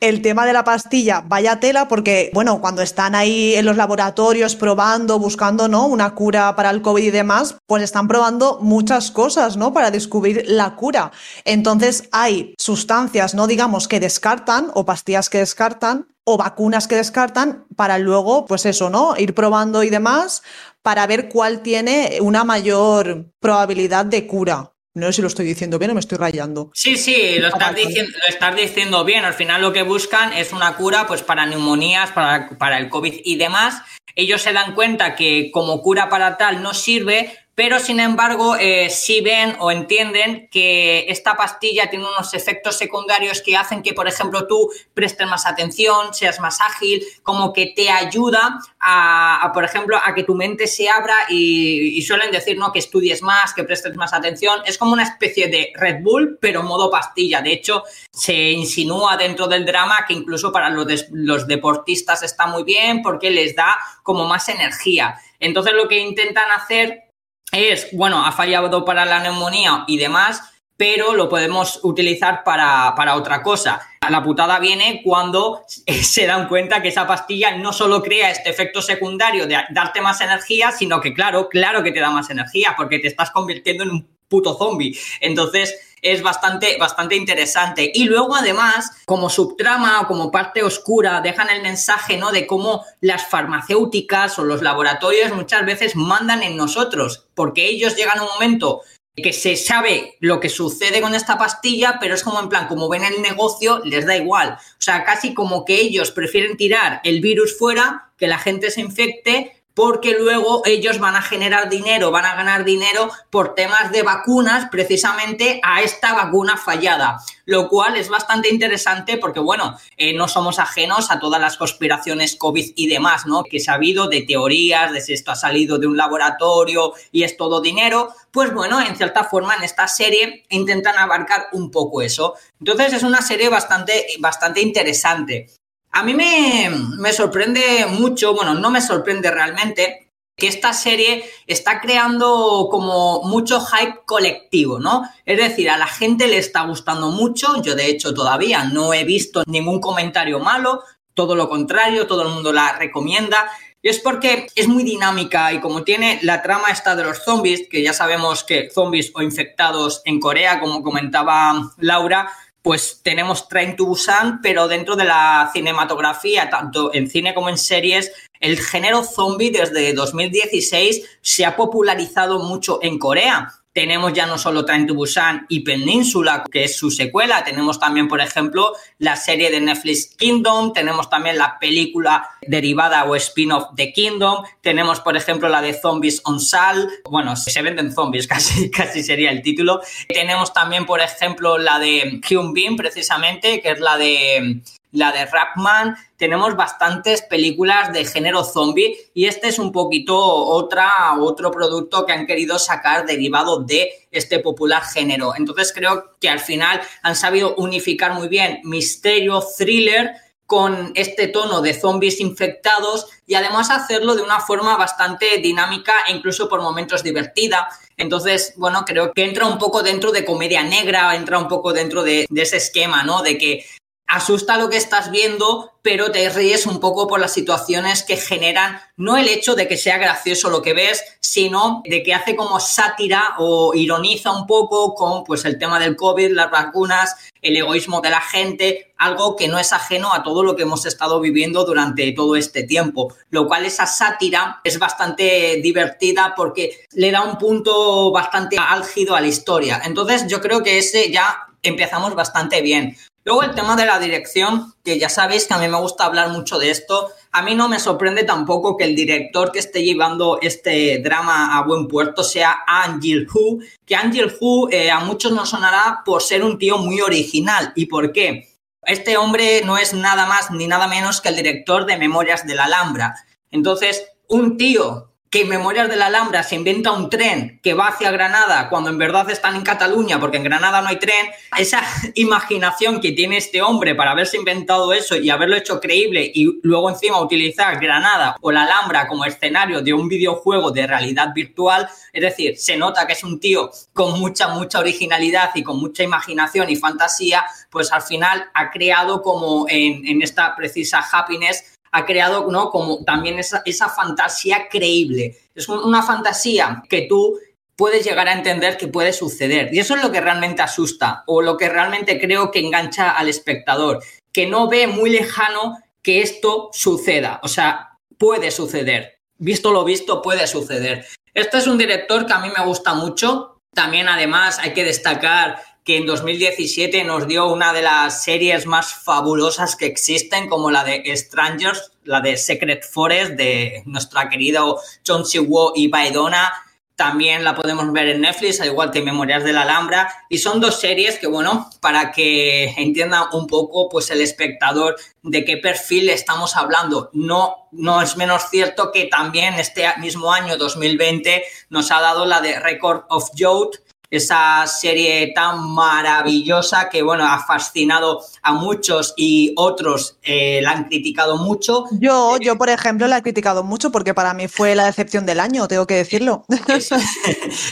El 0.04 0.20
tema 0.20 0.44
de 0.44 0.52
la 0.52 0.64
pastilla, 0.64 1.24
vaya 1.26 1.60
tela, 1.60 1.88
porque, 1.88 2.30
bueno, 2.34 2.60
cuando 2.60 2.82
están 2.82 3.14
ahí 3.14 3.54
en 3.54 3.64
los 3.64 3.78
laboratorios 3.78 4.54
probando, 4.54 5.18
buscando, 5.18 5.66
¿no? 5.66 5.86
Una 5.86 6.14
cura 6.14 6.54
para 6.54 6.68
el 6.68 6.82
COVID 6.82 7.04
y 7.04 7.10
demás, 7.10 7.56
pues 7.66 7.82
están 7.82 8.06
probando 8.06 8.58
muchas 8.60 9.10
cosas, 9.10 9.56
¿no? 9.56 9.72
Para 9.72 9.90
descubrir 9.90 10.44
la 10.46 10.76
cura. 10.76 11.10
Entonces, 11.46 12.06
hay 12.12 12.54
sustancias, 12.58 13.34
¿no? 13.34 13.46
Digamos, 13.46 13.88
que 13.88 13.98
descartan, 13.98 14.70
o 14.74 14.84
pastillas 14.84 15.30
que 15.30 15.38
descartan, 15.38 16.06
o 16.24 16.36
vacunas 16.36 16.86
que 16.86 16.96
descartan, 16.96 17.64
para 17.74 17.96
luego, 17.96 18.44
pues 18.44 18.66
eso, 18.66 18.90
¿no? 18.90 19.14
Ir 19.16 19.34
probando 19.34 19.82
y 19.82 19.88
demás, 19.88 20.42
para 20.82 21.06
ver 21.06 21.30
cuál 21.30 21.60
tiene 21.62 22.18
una 22.20 22.44
mayor 22.44 23.32
probabilidad 23.40 24.04
de 24.04 24.26
cura. 24.26 24.73
No 24.94 25.06
sé 25.06 25.14
si 25.14 25.22
lo 25.22 25.28
estoy 25.28 25.44
diciendo 25.44 25.78
bien 25.78 25.90
o 25.90 25.94
me 25.94 26.00
estoy 26.00 26.18
rayando. 26.18 26.70
Sí, 26.72 26.96
sí, 26.96 27.38
lo 27.40 27.48
estás, 27.48 27.74
diciendo, 27.74 28.12
lo 28.16 28.32
estás 28.32 28.54
diciendo 28.54 29.04
bien. 29.04 29.24
Al 29.24 29.34
final 29.34 29.60
lo 29.60 29.72
que 29.72 29.82
buscan 29.82 30.32
es 30.32 30.52
una 30.52 30.76
cura 30.76 31.08
pues, 31.08 31.22
para 31.22 31.46
neumonías, 31.46 32.12
para, 32.12 32.56
para 32.58 32.78
el 32.78 32.88
COVID 32.88 33.12
y 33.24 33.36
demás. 33.36 33.82
Ellos 34.14 34.42
se 34.42 34.52
dan 34.52 34.76
cuenta 34.76 35.16
que 35.16 35.50
como 35.52 35.82
cura 35.82 36.08
para 36.08 36.36
tal 36.36 36.62
no 36.62 36.74
sirve, 36.74 37.36
pero 37.54 37.78
sin 37.78 38.00
embargo 38.00 38.56
eh, 38.56 38.90
sí 38.90 39.20
ven 39.20 39.56
o 39.60 39.70
entienden 39.70 40.48
que 40.50 41.06
esta 41.08 41.36
pastilla 41.36 41.88
tiene 41.88 42.06
unos 42.06 42.34
efectos 42.34 42.76
secundarios 42.76 43.40
que 43.42 43.56
hacen 43.56 43.82
que, 43.82 43.94
por 43.94 44.08
ejemplo, 44.08 44.46
tú 44.46 44.70
prestes 44.92 45.26
más 45.28 45.46
atención, 45.46 46.12
seas 46.12 46.40
más 46.40 46.60
ágil, 46.60 47.04
como 47.22 47.52
que 47.52 47.72
te 47.74 47.90
ayuda 47.90 48.58
a, 48.80 49.50
por 49.54 49.64
ejemplo, 49.64 49.96
a 50.02 50.14
que 50.14 50.24
tu 50.24 50.34
mente 50.34 50.66
se 50.66 50.88
abra 50.88 51.14
y, 51.28 52.02
suelen 52.02 52.30
decir, 52.30 52.58
¿no? 52.58 52.70
Que 52.72 52.80
estudies 52.80 53.22
más, 53.22 53.54
que 53.54 53.64
prestes 53.64 53.96
más 53.96 54.12
atención. 54.12 54.60
Es 54.66 54.76
como 54.76 54.92
una 54.92 55.04
especie 55.04 55.48
de 55.48 55.72
Red 55.74 56.02
Bull, 56.02 56.38
pero 56.40 56.62
modo 56.62 56.90
pastilla. 56.90 57.40
De 57.40 57.52
hecho, 57.52 57.84
se 58.10 58.34
insinúa 58.34 59.16
dentro 59.16 59.46
del 59.46 59.64
drama 59.64 60.04
que 60.06 60.12
incluso 60.12 60.52
para 60.52 60.68
los, 60.68 61.06
los 61.10 61.46
deportistas 61.46 62.22
está 62.22 62.46
muy 62.46 62.62
bien 62.64 63.00
porque 63.00 63.30
les 63.30 63.56
da 63.56 63.78
como 64.02 64.26
más 64.26 64.48
energía. 64.50 65.18
Entonces 65.40 65.72
lo 65.74 65.88
que 65.88 65.98
intentan 65.98 66.50
hacer 66.50 67.04
es, 67.52 67.88
bueno, 67.92 68.24
ha 68.24 68.32
fallado 68.32 68.84
para 68.84 69.04
la 69.04 69.20
neumonía 69.20 69.84
y 69.86 69.96
demás, 69.96 70.42
pero 70.76 71.14
lo 71.14 71.28
podemos 71.28 71.80
utilizar 71.82 72.42
para, 72.42 72.94
para, 72.96 73.14
otra 73.14 73.42
cosa. 73.42 73.80
La 74.08 74.22
putada 74.22 74.58
viene 74.58 75.00
cuando 75.04 75.64
se 76.02 76.26
dan 76.26 76.48
cuenta 76.48 76.82
que 76.82 76.88
esa 76.88 77.06
pastilla 77.06 77.56
no 77.56 77.72
solo 77.72 78.02
crea 78.02 78.30
este 78.30 78.50
efecto 78.50 78.82
secundario 78.82 79.46
de 79.46 79.58
darte 79.70 80.00
más 80.00 80.20
energía, 80.20 80.72
sino 80.72 81.00
que, 81.00 81.14
claro, 81.14 81.48
claro 81.48 81.82
que 81.82 81.92
te 81.92 82.00
da 82.00 82.10
más 82.10 82.30
energía, 82.30 82.74
porque 82.76 82.98
te 82.98 83.08
estás 83.08 83.30
convirtiendo 83.30 83.84
en 83.84 83.90
un 83.90 84.08
puto 84.28 84.56
zombie. 84.58 84.98
Entonces, 85.20 85.93
es 86.04 86.22
bastante, 86.22 86.76
bastante 86.78 87.16
interesante. 87.16 87.90
Y 87.92 88.04
luego, 88.04 88.36
además, 88.36 88.92
como 89.06 89.30
subtrama 89.30 90.02
o 90.02 90.06
como 90.06 90.30
parte 90.30 90.62
oscura, 90.62 91.20
dejan 91.22 91.50
el 91.50 91.62
mensaje, 91.62 92.18
¿no? 92.18 92.30
De 92.30 92.46
cómo 92.46 92.84
las 93.00 93.26
farmacéuticas 93.26 94.38
o 94.38 94.44
los 94.44 94.62
laboratorios 94.62 95.34
muchas 95.34 95.64
veces 95.64 95.96
mandan 95.96 96.42
en 96.42 96.56
nosotros, 96.56 97.26
porque 97.34 97.66
ellos 97.66 97.96
llegan 97.96 98.18
a 98.18 98.22
un 98.22 98.28
momento 98.28 98.82
que 99.16 99.32
se 99.32 99.56
sabe 99.56 100.16
lo 100.20 100.40
que 100.40 100.48
sucede 100.48 101.00
con 101.00 101.14
esta 101.14 101.38
pastilla, 101.38 101.98
pero 102.00 102.14
es 102.14 102.22
como 102.22 102.40
en 102.40 102.48
plan, 102.48 102.66
como 102.66 102.88
ven 102.88 103.04
el 103.04 103.22
negocio, 103.22 103.80
les 103.84 104.06
da 104.06 104.16
igual. 104.16 104.58
O 104.60 104.82
sea, 104.82 105.04
casi 105.04 105.34
como 105.34 105.64
que 105.64 105.80
ellos 105.80 106.10
prefieren 106.10 106.56
tirar 106.56 107.00
el 107.04 107.20
virus 107.20 107.56
fuera, 107.56 108.12
que 108.18 108.26
la 108.26 108.38
gente 108.38 108.70
se 108.70 108.80
infecte, 108.80 109.63
porque 109.74 110.16
luego 110.18 110.62
ellos 110.64 110.98
van 111.00 111.16
a 111.16 111.22
generar 111.22 111.68
dinero, 111.68 112.12
van 112.12 112.24
a 112.24 112.36
ganar 112.36 112.64
dinero 112.64 113.10
por 113.30 113.54
temas 113.54 113.90
de 113.90 114.02
vacunas 114.02 114.68
precisamente 114.70 115.60
a 115.64 115.82
esta 115.82 116.14
vacuna 116.14 116.56
fallada, 116.56 117.20
lo 117.44 117.68
cual 117.68 117.96
es 117.96 118.08
bastante 118.08 118.48
interesante 118.48 119.18
porque, 119.18 119.40
bueno, 119.40 119.76
eh, 119.96 120.14
no 120.14 120.28
somos 120.28 120.60
ajenos 120.60 121.10
a 121.10 121.18
todas 121.18 121.40
las 121.40 121.56
conspiraciones 121.56 122.36
COVID 122.36 122.72
y 122.76 122.86
demás, 122.86 123.26
¿no? 123.26 123.42
Que 123.42 123.58
se 123.58 123.70
ha 123.70 123.74
habido 123.74 124.06
de 124.06 124.22
teorías, 124.22 124.92
de 124.92 125.00
si 125.00 125.12
esto 125.12 125.32
ha 125.32 125.36
salido 125.36 125.78
de 125.78 125.88
un 125.88 125.96
laboratorio 125.96 126.92
y 127.10 127.24
es 127.24 127.36
todo 127.36 127.60
dinero, 127.60 128.14
pues 128.30 128.54
bueno, 128.54 128.80
en 128.80 128.96
cierta 128.96 129.24
forma 129.24 129.56
en 129.56 129.64
esta 129.64 129.88
serie 129.88 130.44
intentan 130.50 130.96
abarcar 130.96 131.48
un 131.52 131.70
poco 131.70 132.00
eso. 132.00 132.34
Entonces 132.60 132.92
es 132.94 133.02
una 133.02 133.22
serie 133.22 133.48
bastante, 133.48 134.06
bastante 134.20 134.60
interesante. 134.60 135.48
A 135.96 136.02
mí 136.02 136.12
me, 136.12 137.12
sorprende 137.12 137.86
mucho, 137.86 138.34
bueno, 138.34 138.54
no 138.54 138.68
me 138.68 138.80
sorprende 138.80 139.30
realmente, 139.30 140.10
que 140.36 140.48
esta 140.48 140.72
serie 140.72 141.24
está 141.46 141.80
creando 141.80 142.66
como 142.68 143.22
mucho 143.22 143.60
hype 143.60 144.00
colectivo, 144.04 144.80
¿no? 144.80 145.08
Es 145.24 145.38
decir, 145.38 145.70
a 145.70 145.78
la 145.78 145.86
gente 145.86 146.26
le 146.26 146.38
está 146.38 146.62
gustando 146.62 147.10
mucho, 147.10 147.62
yo 147.62 147.76
de 147.76 147.86
hecho 147.86 148.12
todavía 148.12 148.64
no 148.64 148.92
he 148.92 149.04
visto 149.04 149.44
ningún 149.46 149.80
comentario 149.80 150.40
malo, 150.40 150.82
todo 151.14 151.36
lo 151.36 151.48
contrario, 151.48 152.08
todo 152.08 152.22
el 152.22 152.30
mundo 152.30 152.52
la 152.52 152.72
recomienda. 152.72 153.48
Y 153.80 153.88
es 153.88 154.00
porque 154.00 154.48
es 154.56 154.66
muy 154.66 154.82
dinámica 154.82 155.52
y 155.52 155.60
como 155.60 155.84
tiene 155.84 156.18
la 156.22 156.42
trama 156.42 156.70
esta 156.72 156.96
de 156.96 157.04
los 157.04 157.22
zombies, 157.22 157.68
que 157.70 157.84
ya 157.84 157.92
sabemos 157.92 158.42
que 158.42 158.68
zombies 158.68 159.12
o 159.14 159.22
infectados 159.22 160.02
en 160.04 160.18
Corea, 160.18 160.58
como 160.58 160.82
comentaba 160.82 161.70
Laura, 161.78 162.32
pues 162.64 163.00
tenemos 163.02 163.46
Train 163.46 163.76
to 163.76 163.84
Busan, 163.84 164.40
pero 164.40 164.68
dentro 164.68 164.96
de 164.96 165.04
la 165.04 165.50
cinematografía, 165.52 166.48
tanto 166.48 166.94
en 166.94 167.10
cine 167.10 167.34
como 167.34 167.50
en 167.50 167.58
series, 167.58 168.10
el 168.40 168.58
género 168.58 169.04
zombie 169.04 169.50
desde 169.50 169.92
2016 169.92 171.18
se 171.20 171.44
ha 171.44 171.56
popularizado 171.56 172.38
mucho 172.38 172.78
en 172.80 172.98
Corea 172.98 173.52
tenemos 173.74 174.12
ya 174.12 174.24
no 174.26 174.38
solo 174.38 174.64
Train 174.64 174.86
to 174.86 174.94
Busan 174.94 175.46
y 175.48 175.60
Península, 175.60 176.44
que 176.50 176.64
es 176.64 176.76
su 176.76 176.90
secuela, 176.90 177.42
tenemos 177.42 177.80
también, 177.80 178.06
por 178.06 178.20
ejemplo, 178.20 178.72
la 178.98 179.16
serie 179.16 179.50
de 179.50 179.60
Netflix 179.60 180.14
Kingdom, 180.16 180.72
tenemos 180.72 181.10
también 181.10 181.36
la 181.36 181.58
película 181.58 182.30
derivada 182.40 183.04
o 183.04 183.16
spin-off 183.16 183.74
de 183.74 183.92
Kingdom, 183.92 184.44
tenemos, 184.60 185.00
por 185.00 185.16
ejemplo, 185.16 185.48
la 185.48 185.60
de 185.60 185.74
Zombies 185.74 186.22
on 186.24 186.40
Sal, 186.40 186.88
bueno, 187.10 187.34
se 187.34 187.60
venden 187.62 187.92
zombies, 187.92 188.26
casi, 188.28 188.70
casi 188.70 189.02
sería 189.02 189.32
el 189.32 189.42
título. 189.42 189.80
Tenemos 190.08 190.52
también, 190.52 190.86
por 190.86 191.00
ejemplo, 191.00 191.58
la 191.58 191.80
de 191.80 192.20
Hyun 192.28 192.52
Bin, 192.52 192.76
precisamente, 192.76 193.60
que 193.60 193.72
es 193.72 193.80
la 193.80 193.98
de 193.98 194.60
la 194.94 195.12
de 195.12 195.26
Rapman, 195.26 195.96
tenemos 196.16 196.56
bastantes 196.56 197.22
películas 197.22 197.92
de 197.92 198.04
género 198.04 198.44
zombie 198.44 198.96
y 199.12 199.26
este 199.26 199.48
es 199.48 199.58
un 199.58 199.72
poquito 199.72 200.16
otra, 200.16 200.90
otro 201.18 201.50
producto 201.50 202.06
que 202.06 202.12
han 202.12 202.26
querido 202.26 202.58
sacar 202.58 203.04
derivado 203.04 203.60
de 203.60 203.90
este 204.12 204.38
popular 204.38 204.82
género. 204.84 205.34
Entonces 205.36 205.72
creo 205.74 206.16
que 206.20 206.28
al 206.28 206.38
final 206.38 206.80
han 207.02 207.16
sabido 207.16 207.56
unificar 207.56 208.14
muy 208.14 208.28
bien 208.28 208.60
misterio, 208.62 209.42
thriller 209.58 210.12
con 210.46 210.92
este 210.94 211.26
tono 211.26 211.60
de 211.60 211.74
zombies 211.74 212.20
infectados 212.20 213.06
y 213.26 213.34
además 213.34 213.70
hacerlo 213.70 214.14
de 214.14 214.22
una 214.22 214.40
forma 214.40 214.76
bastante 214.76 215.38
dinámica 215.38 215.92
e 216.06 216.12
incluso 216.12 216.48
por 216.48 216.62
momentos 216.62 217.02
divertida. 217.02 217.68
Entonces, 217.96 218.52
bueno, 218.56 218.84
creo 218.84 219.12
que 219.12 219.24
entra 219.24 219.46
un 219.46 219.58
poco 219.58 219.82
dentro 219.82 220.12
de 220.12 220.24
comedia 220.24 220.62
negra, 220.62 221.16
entra 221.16 221.38
un 221.38 221.48
poco 221.48 221.72
dentro 221.72 222.04
de, 222.04 222.26
de 222.28 222.42
ese 222.42 222.58
esquema, 222.58 223.02
¿no? 223.02 223.22
De 223.22 223.38
que 223.38 223.64
asusta 224.14 224.56
lo 224.58 224.70
que 224.70 224.76
estás 224.76 225.10
viendo, 225.10 225.72
pero 225.82 226.12
te 226.12 226.28
ríes 226.28 226.66
un 226.66 226.78
poco 226.78 227.08
por 227.08 227.18
las 227.18 227.32
situaciones 227.32 228.04
que 228.04 228.16
generan, 228.16 228.80
no 228.96 229.16
el 229.16 229.26
hecho 229.26 229.56
de 229.56 229.66
que 229.66 229.76
sea 229.76 229.98
gracioso 229.98 230.50
lo 230.50 230.62
que 230.62 230.72
ves, 230.72 231.02
sino 231.20 231.82
de 231.84 232.04
que 232.04 232.14
hace 232.14 232.36
como 232.36 232.60
sátira 232.60 233.34
o 233.38 233.74
ironiza 233.74 234.30
un 234.30 234.46
poco 234.46 234.94
con 234.94 235.24
pues 235.24 235.44
el 235.44 235.58
tema 235.58 235.80
del 235.80 235.96
COVID, 235.96 236.30
las 236.30 236.48
vacunas, 236.48 237.16
el 237.42 237.56
egoísmo 237.56 238.00
de 238.00 238.10
la 238.10 238.20
gente, 238.20 238.94
algo 238.98 239.34
que 239.34 239.48
no 239.48 239.58
es 239.58 239.72
ajeno 239.72 240.14
a 240.14 240.22
todo 240.22 240.44
lo 240.44 240.54
que 240.54 240.62
hemos 240.62 240.86
estado 240.86 241.18
viviendo 241.18 241.64
durante 241.64 242.12
todo 242.12 242.36
este 242.36 242.62
tiempo, 242.62 243.12
lo 243.30 243.48
cual 243.48 243.66
esa 243.66 243.86
sátira 243.86 244.60
es 244.62 244.78
bastante 244.78 245.60
divertida 245.60 246.34
porque 246.36 246.86
le 246.92 247.10
da 247.10 247.22
un 247.22 247.36
punto 247.36 248.12
bastante 248.12 248.58
álgido 248.58 249.16
a 249.16 249.20
la 249.20 249.26
historia. 249.26 249.82
Entonces 249.84 250.28
yo 250.28 250.40
creo 250.40 250.62
que 250.62 250.78
ese 250.78 251.10
ya 251.10 251.36
empezamos 251.64 252.14
bastante 252.14 252.62
bien. 252.62 252.96
Luego 253.24 253.42
el 253.42 253.54
tema 253.54 253.74
de 253.74 253.86
la 253.86 253.98
dirección, 253.98 254.74
que 254.84 254.98
ya 254.98 255.08
sabéis 255.08 255.46
que 255.46 255.54
a 255.54 255.58
mí 255.58 255.66
me 255.66 255.80
gusta 255.80 256.04
hablar 256.04 256.28
mucho 256.28 256.58
de 256.58 256.70
esto, 256.70 257.10
a 257.32 257.40
mí 257.40 257.54
no 257.54 257.70
me 257.70 257.80
sorprende 257.80 258.24
tampoco 258.24 258.76
que 258.76 258.84
el 258.84 258.94
director 258.94 259.50
que 259.50 259.60
esté 259.60 259.82
llevando 259.82 260.38
este 260.42 260.98
drama 260.98 261.56
a 261.56 261.62
buen 261.62 261.88
puerto 261.88 262.22
sea 262.22 262.58
Angel 262.66 263.26
Hu, 263.32 263.60
que 263.86 263.96
Angel 263.96 264.30
Hu 264.38 264.68
eh, 264.70 264.90
a 264.90 265.00
muchos 265.00 265.32
nos 265.32 265.48
sonará 265.48 266.02
por 266.04 266.22
ser 266.22 266.44
un 266.44 266.58
tío 266.58 266.76
muy 266.76 267.00
original. 267.00 267.72
¿Y 267.74 267.86
por 267.86 268.12
qué? 268.12 268.50
Este 268.82 269.16
hombre 269.16 269.62
no 269.64 269.78
es 269.78 269.94
nada 269.94 270.26
más 270.26 270.50
ni 270.50 270.66
nada 270.66 270.86
menos 270.86 271.22
que 271.22 271.30
el 271.30 271.36
director 271.36 271.86
de 271.86 271.96
Memorias 271.96 272.46
de 272.46 272.54
la 272.54 272.64
Alhambra. 272.64 273.14
Entonces, 273.50 274.06
un 274.28 274.58
tío 274.58 275.13
que 275.34 275.40
en 275.40 275.48
Memorias 275.48 275.88
de 275.88 275.96
la 275.96 276.06
Alhambra 276.06 276.44
se 276.44 276.54
inventa 276.54 276.92
un 276.92 277.10
tren 277.10 277.58
que 277.60 277.74
va 277.74 277.88
hacia 277.88 278.12
Granada 278.12 278.68
cuando 278.68 278.88
en 278.88 278.98
verdad 278.98 279.28
están 279.30 279.56
en 279.56 279.62
Cataluña 279.62 280.20
porque 280.20 280.36
en 280.36 280.44
Granada 280.44 280.80
no 280.80 280.86
hay 280.86 281.00
tren, 281.00 281.26
esa 281.58 281.82
imaginación 282.14 283.00
que 283.00 283.10
tiene 283.10 283.38
este 283.38 283.60
hombre 283.60 283.96
para 283.96 284.12
haberse 284.12 284.36
inventado 284.36 284.92
eso 284.92 285.16
y 285.16 285.30
haberlo 285.30 285.56
hecho 285.56 285.80
creíble 285.80 286.30
y 286.32 286.60
luego 286.62 286.88
encima 286.88 287.20
utilizar 287.20 287.80
Granada 287.80 288.36
o 288.42 288.52
la 288.52 288.62
Alhambra 288.62 289.08
como 289.08 289.24
escenario 289.24 289.82
de 289.82 289.92
un 289.92 290.06
videojuego 290.06 290.70
de 290.70 290.86
realidad 290.86 291.34
virtual, 291.34 291.88
es 292.12 292.22
decir, 292.22 292.56
se 292.56 292.76
nota 292.76 293.04
que 293.04 293.14
es 293.14 293.24
un 293.24 293.40
tío 293.40 293.72
con 293.92 294.20
mucha, 294.20 294.46
mucha 294.50 294.78
originalidad 294.78 295.50
y 295.56 295.64
con 295.64 295.80
mucha 295.80 296.04
imaginación 296.04 296.70
y 296.70 296.76
fantasía, 296.76 297.44
pues 297.70 297.90
al 297.90 298.02
final 298.02 298.44
ha 298.54 298.70
creado 298.70 299.20
como 299.20 299.66
en, 299.68 300.06
en 300.06 300.22
esta 300.22 300.54
precisa 300.54 301.04
happiness 301.10 301.73
ha 301.94 302.04
creado 302.04 302.50
¿no? 302.50 302.70
como 302.70 303.04
también 303.04 303.38
esa, 303.38 303.62
esa 303.64 303.88
fantasía 303.88 304.66
creíble. 304.68 305.38
Es 305.54 305.68
una 305.68 306.02
fantasía 306.02 306.82
que 306.88 307.02
tú 307.08 307.38
puedes 307.76 308.04
llegar 308.04 308.26
a 308.26 308.32
entender 308.32 308.76
que 308.76 308.88
puede 308.88 309.12
suceder. 309.12 309.72
Y 309.72 309.78
eso 309.78 309.94
es 309.94 310.02
lo 310.02 310.10
que 310.10 310.20
realmente 310.20 310.60
asusta 310.60 311.22
o 311.26 311.40
lo 311.40 311.56
que 311.56 311.68
realmente 311.68 312.20
creo 312.20 312.50
que 312.50 312.58
engancha 312.58 313.10
al 313.10 313.28
espectador, 313.28 314.02
que 314.32 314.46
no 314.46 314.68
ve 314.68 314.88
muy 314.88 315.08
lejano 315.08 315.78
que 316.02 316.20
esto 316.20 316.70
suceda. 316.72 317.38
O 317.44 317.48
sea, 317.48 317.98
puede 318.18 318.50
suceder. 318.50 319.20
Visto 319.38 319.70
lo 319.70 319.84
visto, 319.84 320.20
puede 320.20 320.48
suceder. 320.48 321.06
Este 321.32 321.58
es 321.58 321.68
un 321.68 321.78
director 321.78 322.26
que 322.26 322.32
a 322.32 322.40
mí 322.40 322.48
me 322.56 322.64
gusta 322.64 322.94
mucho. 322.94 323.60
También, 323.72 324.08
además, 324.08 324.58
hay 324.58 324.72
que 324.72 324.82
destacar 324.82 325.62
que 325.84 325.98
en 325.98 326.06
2017 326.06 327.04
nos 327.04 327.28
dio 327.28 327.46
una 327.46 327.74
de 327.74 327.82
las 327.82 328.24
series 328.24 328.64
más 328.64 328.94
fabulosas 328.94 329.76
que 329.76 329.84
existen, 329.84 330.48
como 330.48 330.70
la 330.70 330.82
de 330.82 331.14
Strangers, 331.14 331.92
la 332.04 332.22
de 332.22 332.38
Secret 332.38 332.84
Forest, 332.90 333.32
de 333.32 333.82
nuestra 333.84 334.30
querida 334.30 334.62
John 335.06 335.26
Siwo 335.26 335.72
y 335.76 335.88
Baidona. 335.88 336.52
También 336.96 337.44
la 337.44 337.54
podemos 337.54 337.92
ver 337.92 338.08
en 338.08 338.22
Netflix, 338.22 338.60
al 338.60 338.68
igual 338.68 338.92
que 338.92 339.02
Memorias 339.02 339.44
de 339.44 339.52
la 339.52 339.62
Alhambra. 339.62 340.08
Y 340.30 340.38
son 340.38 340.60
dos 340.60 340.80
series 340.80 341.18
que, 341.18 341.26
bueno, 341.26 341.68
para 341.80 342.12
que 342.12 342.72
entienda 342.78 343.28
un 343.32 343.46
poco, 343.46 343.88
pues 343.90 344.10
el 344.10 344.22
espectador 344.22 344.96
de 345.22 345.44
qué 345.44 345.58
perfil 345.58 346.08
estamos 346.08 346.56
hablando. 346.56 347.10
No, 347.12 347.68
no 347.72 348.00
es 348.00 348.16
menos 348.16 348.44
cierto 348.48 348.90
que 348.90 349.06
también 349.06 349.54
este 349.54 349.86
mismo 349.98 350.32
año 350.32 350.56
2020 350.56 351.44
nos 351.68 351.90
ha 351.90 352.00
dado 352.00 352.24
la 352.24 352.40
de 352.40 352.60
Record 352.60 353.02
of 353.08 353.30
Youth, 353.34 353.83
esa 354.16 354.66
serie 354.66 355.32
tan 355.34 355.72
maravillosa 355.72 356.88
que, 356.88 357.02
bueno, 357.02 357.24
ha 357.26 357.44
fascinado 357.44 358.22
a 358.42 358.52
muchos 358.52 359.14
y 359.16 359.52
otros 359.56 360.16
eh, 360.22 360.60
la 360.62 360.72
han 360.72 360.84
criticado 360.84 361.36
mucho. 361.36 361.84
Yo, 361.92 362.36
yo, 362.38 362.56
por 362.56 362.70
ejemplo, 362.70 363.06
la 363.06 363.18
he 363.18 363.22
criticado 363.22 363.64
mucho 363.64 363.90
porque 363.90 364.14
para 364.14 364.34
mí 364.34 364.48
fue 364.48 364.74
la 364.74 364.86
decepción 364.86 365.26
del 365.26 365.40
año, 365.40 365.68
tengo 365.68 365.86
que 365.86 365.94
decirlo. 365.94 366.44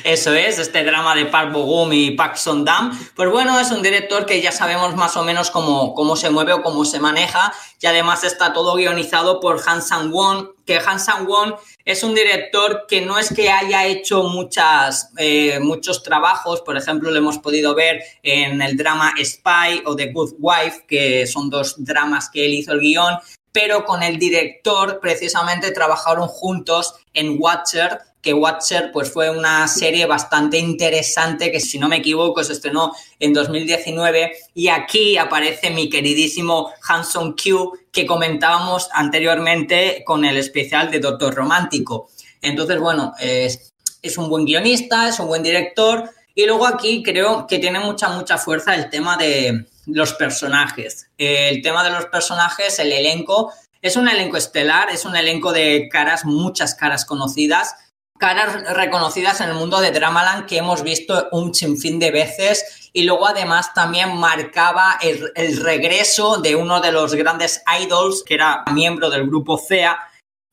Eso, 0.05 0.35
es, 0.35 0.59
este 0.59 0.85
drama 0.85 1.15
de 1.15 1.27
Park 1.27 1.53
Bo-gum 1.53 1.93
y 1.93 2.13
Park 2.13 2.37
Son-dam. 2.37 2.99
Pues 3.15 3.31
bueno, 3.31 3.59
es 3.61 3.71
un 3.71 3.83
director 3.83 4.27
que 4.27 4.41
ya 4.41 4.53
sabemos 4.53 4.97
más 4.97 5.17
o 5.17 5.25
menos 5.25 5.51
cómo, 5.51 5.95
cómo 5.95 6.17
se 6.17 6.31
mueve 6.31 6.53
o 6.53 6.63
cómo 6.63 6.85
se 6.85 7.01
maneja 7.01 7.53
y 7.83 7.87
además 7.89 8.23
está 8.23 8.53
todo 8.53 8.77
guionizado 8.77 9.41
por 9.41 9.61
Han 9.67 9.83
Sang-won, 9.83 10.53
que 10.65 10.77
Han 10.77 11.01
Sang-won 11.01 11.57
es 11.85 12.05
un 12.05 12.15
director 12.15 12.85
que 12.87 13.01
no 13.01 13.19
es 13.19 13.35
que 13.35 13.51
haya 13.51 13.87
hecho 13.87 14.23
muchas, 14.23 15.11
eh, 15.19 15.59
muchos 15.59 16.05
trabajos, 16.05 16.61
por 16.61 16.77
ejemplo, 16.77 17.11
lo 17.11 17.19
hemos 17.19 17.39
podido 17.39 17.75
ver 17.75 18.01
en 18.23 18.63
el 18.63 18.77
drama 18.77 19.13
Spy 19.23 19.83
o 19.85 19.97
The 19.97 20.13
Good 20.13 20.35
Wife, 20.39 20.85
que 20.87 21.27
son 21.27 21.51
dos 21.51 21.75
dramas 21.85 22.31
que 22.31 22.47
él 22.47 22.55
hizo 22.55 22.73
el 22.73 22.81
guion, 22.81 23.19
pero 23.51 23.85
con 23.85 24.05
el 24.05 24.17
director 24.17 25.01
precisamente 25.01 25.73
trabajaron 25.73 26.29
juntos 26.29 26.95
en 27.13 27.37
Watcher, 27.37 27.99
que 28.23 28.33
Watcher 28.33 28.91
pues 28.93 29.13
fue 29.13 29.29
una 29.31 29.67
serie 29.67 30.07
bastante 30.07 30.57
interesante 30.57 31.51
que 31.51 31.59
si 31.59 31.79
no 31.79 31.89
me 31.89 31.97
equivoco 31.97 32.45
se 32.45 32.53
estrenó 32.53 32.93
en 33.19 33.33
2019 33.33 34.33
y 34.55 34.69
aquí 34.69 35.19
aparece 35.19 35.71
mi 35.71 35.91
queridísimo 35.91 36.71
Hanson 36.89 37.35
Q 37.35 37.73
que 37.91 38.07
comentábamos 38.07 38.89
anteriormente 38.93 40.05
con 40.07 40.25
el 40.25 40.37
especial 40.37 40.91
de 40.91 41.01
Doctor 41.01 41.35
Romántico. 41.35 42.09
Entonces, 42.41 42.79
bueno, 42.79 43.13
es, 43.19 43.75
es 44.01 44.17
un 44.17 44.29
buen 44.29 44.45
guionista, 44.45 45.09
es 45.09 45.19
un 45.19 45.27
buen 45.27 45.43
director 45.43 46.09
y 46.35 46.47
luego 46.47 46.67
aquí 46.67 47.03
creo 47.03 47.47
que 47.49 47.59
tiene 47.59 47.81
mucha, 47.81 48.09
mucha 48.09 48.39
fuerza 48.39 48.75
el 48.77 48.89
tema 48.89 49.17
de 49.17 49.67
los 49.87 50.15
personajes. 50.15 51.09
El 51.19 51.61
tema 51.61 51.83
de 51.83 51.91
los 51.91 52.07
personajes, 52.07 52.79
el 52.79 52.93
elenco, 52.93 53.53
es 53.83 53.97
un 53.97 54.09
elenco 54.09 54.37
estelar, 54.37 54.91
es 54.91 55.05
un 55.05 55.17
elenco 55.17 55.53
de 55.53 55.89
caras, 55.91 56.25
muchas 56.25 56.77
caras 56.77 57.05
conocidas 57.05 57.75
caras 58.23 58.73
reconocidas 58.77 59.41
en 59.41 59.49
el 59.49 59.57
mundo 59.57 59.81
de 59.81 59.91
Dramaland 59.91 60.47
que 60.47 60.59
hemos 60.59 60.85
visto 60.85 61.27
un 61.33 61.53
sinfín 61.53 61.99
de 61.99 62.13
veces 62.13 62.89
y 62.93 63.03
luego 63.03 63.27
además 63.27 63.75
también 63.75 64.17
marcaba 64.17 64.97
el, 65.03 65.57
regreso 65.57 66.37
de 66.37 66.55
uno 66.55 66.81
de 66.81 66.93
los 66.93 67.17
grandes 67.17 67.65
idols 67.81 68.23
que 68.23 68.35
era 68.35 68.63
miembro 68.73 69.11
del 69.11 69.27
grupo 69.27 69.59
CEA 69.59 69.99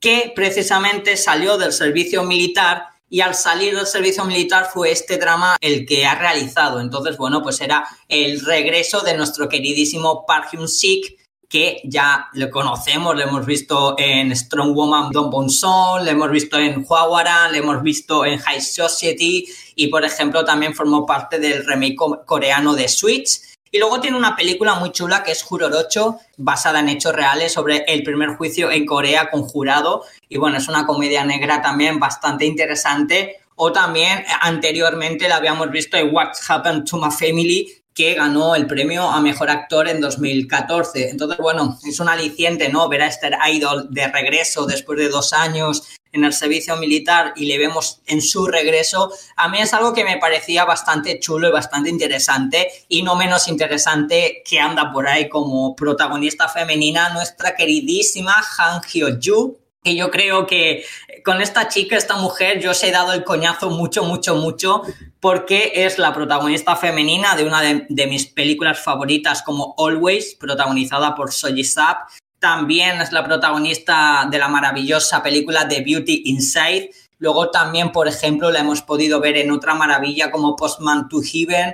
que 0.02 0.34
precisamente 0.36 1.16
salió 1.16 1.60
del 1.60 1.72
servicio 1.72 2.24
militar 2.24 2.88
y 3.08 3.22
al 3.22 3.36
salir 3.36 3.76
del 3.76 3.86
servicio 3.86 4.26
militar 4.26 4.66
fue 4.74 4.92
este 4.92 5.18
drama 5.18 5.56
el 5.62 5.86
que 5.86 6.08
ha 6.08 6.16
realizado. 6.16 6.80
Entonces, 6.80 7.18
bueno, 7.18 7.44
pues 7.44 7.62
era 7.62 7.88
el 8.08 8.44
regreso 8.44 9.02
de 9.02 9.16
nuestro 9.16 9.48
queridísimo 9.48 10.26
Park 10.26 10.54
Hyun-sik 10.54 11.18
que 11.50 11.82
ya 11.84 12.29
lo 12.34 12.51
conocemos, 12.51 13.15
lo 13.15 13.24
hemos 13.24 13.44
visto 13.44 13.96
en 13.98 14.36
Strong 14.36 14.75
Woman 14.75 15.10
Don 15.12 15.32
Bonson, 15.32 16.06
lo 16.06 16.12
hemos 16.12 16.29
visto 16.29 16.60
en 16.60 16.86
Huawara, 16.88 17.50
lo 17.50 17.58
hemos 17.58 17.82
visto 17.82 18.24
en 18.24 18.38
High 18.38 18.62
Society 18.62 19.48
y, 19.75 19.88
por 19.88 20.06
ejemplo, 20.06 20.46
también 20.46 20.75
formó 20.75 21.08
parte 21.08 21.39
del 21.39 21.65
remake 21.65 21.98
coreano 22.25 22.75
de 22.75 22.88
Switch. 22.88 23.41
Y 23.72 23.79
luego 23.79 24.00
tiene 24.00 24.18
una 24.18 24.36
película 24.36 24.75
muy 24.75 24.91
chula 24.91 25.24
que 25.24 25.32
es 25.32 25.44
Jurorocho, 25.44 26.20
basada 26.38 26.79
en 26.79 26.89
hechos 26.89 27.13
reales 27.13 27.53
sobre 27.53 27.84
el 27.88 28.03
primer 28.03 28.29
juicio 28.29 28.72
en 28.72 28.86
Corea 28.86 29.29
con 29.32 29.44
jurado. 29.44 30.03
Y 30.27 30.38
bueno, 30.38 30.58
es 30.58 30.68
una 30.68 30.86
comedia 30.86 31.24
negra 31.24 31.62
también 31.62 32.00
bastante 32.00 32.46
interesante. 32.46 33.38
O 33.56 33.72
también 33.72 34.24
anteriormente 34.41 35.27
la 35.27 35.36
habíamos 35.36 35.70
visto 35.70 35.98
en 35.98 36.13
What 36.13 36.29
Happened 36.48 36.86
to 36.86 36.98
My 36.98 37.12
Family, 37.12 37.68
que 38.00 38.13
ganó 38.13 38.56
el 38.56 38.65
premio 38.65 39.10
a 39.10 39.20
mejor 39.20 39.50
actor 39.50 39.89
en 39.89 40.00
2014. 40.00 41.10
Entonces, 41.10 41.38
bueno, 41.38 41.77
es 41.86 42.00
un 42.00 42.08
aliciente, 42.08 42.70
¿no? 42.70 42.88
Ver 42.88 43.01
a 43.01 43.08
Esther 43.08 43.38
Idol 43.51 43.88
de 43.89 44.08
regreso 44.08 44.65
después 44.65 44.98
de 45.00 45.10
dos 45.10 45.34
años 45.34 45.84
en 46.13 46.24
el 46.24 46.32
servicio 46.32 46.77
militar 46.77 47.34
y 47.36 47.46
le 47.46 47.58
vemos 47.58 48.00
en 48.08 48.22
su 48.22 48.48
regreso, 48.48 49.12
a 49.36 49.50
mí 49.50 49.60
es 49.60 49.74
algo 49.74 49.94
que 49.94 50.06
me 50.06 50.15
parecía 50.15 50.63
bastante 50.63 51.20
chulo 51.20 51.50
y 51.50 51.51
bastante 51.51 51.89
interesante 51.89 52.70
y 52.88 53.03
no 53.03 53.18
menos 53.18 53.50
interesante 53.50 54.44
que 54.46 54.62
anda 54.62 54.94
por 54.94 55.06
ahí 55.06 55.27
como 55.27 55.75
protagonista 55.75 56.48
femenina 56.48 57.10
nuestra 57.10 57.53
queridísima 57.53 58.34
Han 58.58 58.82
Hyo-joo, 58.82 59.59
que 59.84 59.96
yo 59.96 60.12
creo 60.12 60.46
que 60.46 60.84
con 61.24 61.42
esta 61.42 61.68
chica, 61.68 61.96
esta 61.96 62.18
mujer, 62.18 62.60
yo 62.60 62.72
os 62.72 62.84
he 62.84 62.92
dado 62.92 63.14
el 63.14 63.24
coñazo 63.24 63.70
mucho, 63.70 64.04
mucho, 64.04 64.36
mucho, 64.36 64.82
porque 65.20 65.72
es 65.76 65.98
la 65.98 66.14
protagonista 66.14 66.76
femenina 66.76 67.36
de 67.36 67.46
una 67.46 67.62
de, 67.62 68.08
mis 68.08 68.28
películas 68.28 68.80
favoritas 68.80 69.42
como 69.42 69.76
Always, 69.78 70.36
protagonizada 70.36 71.16
por 71.16 71.32
Soji 71.32 71.64
Sap. 71.64 72.10
También 72.40 73.02
es 73.02 73.12
la 73.12 73.24
protagonista 73.24 74.28
de 74.30 74.38
la 74.38 74.48
maravillosa 74.48 75.22
película 75.22 75.68
The 75.68 75.82
Beauty 75.82 76.24
Inside. 76.26 76.90
Luego 77.18 77.50
también, 77.50 77.92
por 77.92 78.08
ejemplo, 78.08 78.50
la 78.50 78.60
hemos 78.60 78.82
podido 78.82 79.20
ver 79.20 79.38
en 79.38 79.52
otra 79.52 79.74
maravilla 79.74 80.32
como 80.32 80.56
Postman 80.56 81.10
to 81.10 81.22
Heaven, 81.22 81.74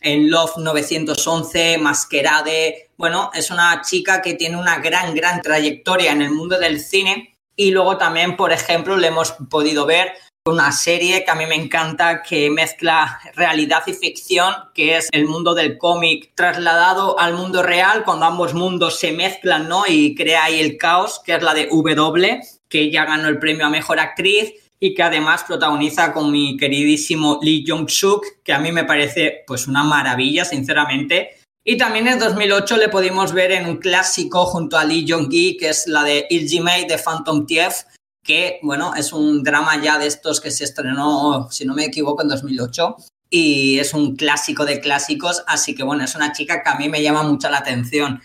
en 0.00 0.30
Love 0.30 0.58
911, 0.58 1.78
Masquerade. 1.78 2.90
Bueno, 2.96 3.30
es 3.34 3.50
una 3.50 3.82
chica 3.82 4.22
que 4.22 4.34
tiene 4.34 4.56
una 4.56 4.78
gran, 4.78 5.14
gran 5.14 5.42
trayectoria 5.42 6.12
en 6.12 6.22
el 6.22 6.30
mundo 6.30 6.58
del 6.58 6.80
cine 6.80 7.37
y 7.58 7.72
luego 7.72 7.98
también, 7.98 8.36
por 8.36 8.52
ejemplo, 8.52 8.96
le 8.96 9.08
hemos 9.08 9.32
podido 9.50 9.84
ver 9.84 10.12
una 10.46 10.70
serie 10.70 11.24
que 11.24 11.30
a 11.30 11.34
mí 11.34 11.44
me 11.44 11.56
encanta 11.56 12.22
que 12.22 12.48
mezcla 12.50 13.18
realidad 13.34 13.82
y 13.88 13.94
ficción, 13.94 14.54
que 14.72 14.96
es 14.96 15.08
el 15.10 15.26
mundo 15.26 15.54
del 15.54 15.76
cómic 15.76 16.30
trasladado 16.36 17.18
al 17.18 17.34
mundo 17.34 17.64
real, 17.64 18.04
cuando 18.04 18.26
ambos 18.26 18.54
mundos 18.54 19.00
se 19.00 19.10
mezclan, 19.10 19.68
¿no? 19.68 19.82
Y 19.88 20.14
crea 20.14 20.44
ahí 20.44 20.60
el 20.60 20.76
caos, 20.76 21.20
que 21.24 21.34
es 21.34 21.42
la 21.42 21.52
de 21.52 21.66
W, 21.66 22.40
que 22.68 22.92
ya 22.92 23.04
ganó 23.04 23.26
el 23.26 23.40
premio 23.40 23.66
a 23.66 23.70
Mejor 23.70 23.98
Actriz 23.98 24.54
y 24.78 24.94
que 24.94 25.02
además 25.02 25.42
protagoniza 25.42 26.12
con 26.12 26.30
mi 26.30 26.56
queridísimo 26.56 27.40
Lee 27.42 27.64
Jong-suk, 27.66 28.24
que 28.44 28.52
a 28.52 28.60
mí 28.60 28.70
me 28.70 28.84
parece 28.84 29.42
pues 29.48 29.66
una 29.66 29.82
maravilla, 29.82 30.44
sinceramente. 30.44 31.37
Y 31.64 31.76
también 31.76 32.08
en 32.08 32.18
2008 32.18 32.76
le 32.76 32.88
pudimos 32.88 33.32
ver 33.32 33.52
en 33.52 33.66
un 33.66 33.76
clásico 33.76 34.46
junto 34.46 34.78
a 34.78 34.84
Lee 34.84 35.06
Jong-gi, 35.08 35.56
que 35.58 35.68
es 35.68 35.86
la 35.86 36.02
de 36.02 36.26
Iljimei 36.30 36.86
de 36.86 36.98
Phantom 36.98 37.46
Thief, 37.46 37.82
que, 38.22 38.58
bueno, 38.62 38.94
es 38.94 39.12
un 39.12 39.42
drama 39.42 39.80
ya 39.82 39.98
de 39.98 40.06
estos 40.06 40.40
que 40.40 40.50
se 40.50 40.64
estrenó, 40.64 41.48
si 41.50 41.64
no 41.64 41.74
me 41.74 41.84
equivoco, 41.84 42.22
en 42.22 42.28
2008 42.28 42.96
y 43.30 43.78
es 43.78 43.92
un 43.94 44.16
clásico 44.16 44.64
de 44.64 44.80
clásicos, 44.80 45.44
así 45.46 45.74
que 45.74 45.82
bueno, 45.82 46.04
es 46.04 46.14
una 46.14 46.32
chica 46.32 46.62
que 46.62 46.70
a 46.70 46.76
mí 46.76 46.88
me 46.88 47.02
llama 47.02 47.22
mucho 47.22 47.50
la 47.50 47.58
atención. 47.58 48.22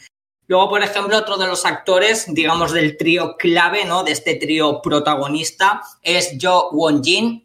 Luego, 0.48 0.70
por 0.70 0.84
ejemplo, 0.84 1.18
otro 1.18 1.38
de 1.38 1.48
los 1.48 1.66
actores, 1.66 2.26
digamos, 2.34 2.74
del 2.74 2.98
trío 2.98 3.36
clave, 3.38 3.86
¿no? 3.86 4.04
De 4.04 4.12
este 4.12 4.36
trío 4.36 4.82
protagonista 4.82 5.82
es 6.02 6.38
Jo 6.42 6.70
Won-jin, 6.72 7.44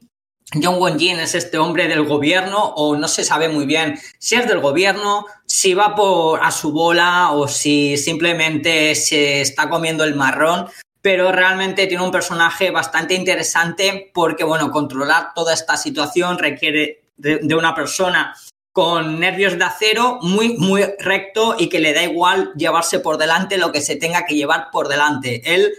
John 0.55 0.77
Won-jin 0.77 1.19
es 1.19 1.35
este 1.35 1.59
hombre 1.59 1.89
del 1.89 2.07
gobierno 2.07 2.59
o 2.59 2.97
no 2.97 3.07
se 3.07 3.23
sabe 3.23 3.51
muy 3.51 3.67
bien 3.67 3.99
si 4.19 4.35
es 4.35 4.49
del 4.49 4.61
gobierno, 4.61 5.27
si 5.49 5.75
va 5.75 5.95
por 5.95 6.45
a 6.45 6.51
su 6.51 6.73
bola 6.73 7.33
o 7.33 7.49
si 7.49 7.97
simplemente 7.97 8.95
se 8.95 9.41
está 9.41 9.69
comiendo 9.69 10.05
el 10.05 10.15
marrón, 10.15 10.67
pero 11.01 11.33
realmente 11.33 11.87
tiene 11.87 12.05
un 12.05 12.11
personaje 12.11 12.71
bastante 12.71 13.15
interesante 13.15 14.11
porque, 14.13 14.45
bueno, 14.45 14.71
controlar 14.71 15.33
toda 15.35 15.55
esta 15.55 15.77
situación 15.77 16.39
requiere 16.39 17.03
de, 17.17 17.41
de 17.43 17.55
una 17.55 17.75
persona 17.75 18.35
con 18.73 19.19
nervios 19.19 19.59
de 19.59 19.65
acero, 19.65 20.19
muy, 20.23 20.57
muy 20.57 20.85
recto 20.99 21.57
y 21.59 21.69
que 21.69 21.81
le 21.81 21.95
da 21.95 22.05
igual 22.05 22.53
llevarse 22.55 23.01
por 23.01 23.17
delante 23.17 23.57
lo 23.57 23.73
que 23.73 23.81
se 23.81 23.97
tenga 23.97 24.25
que 24.27 24.37
llevar 24.37 24.71
por 24.71 24.87
delante. 24.87 25.43
Él 25.53 25.73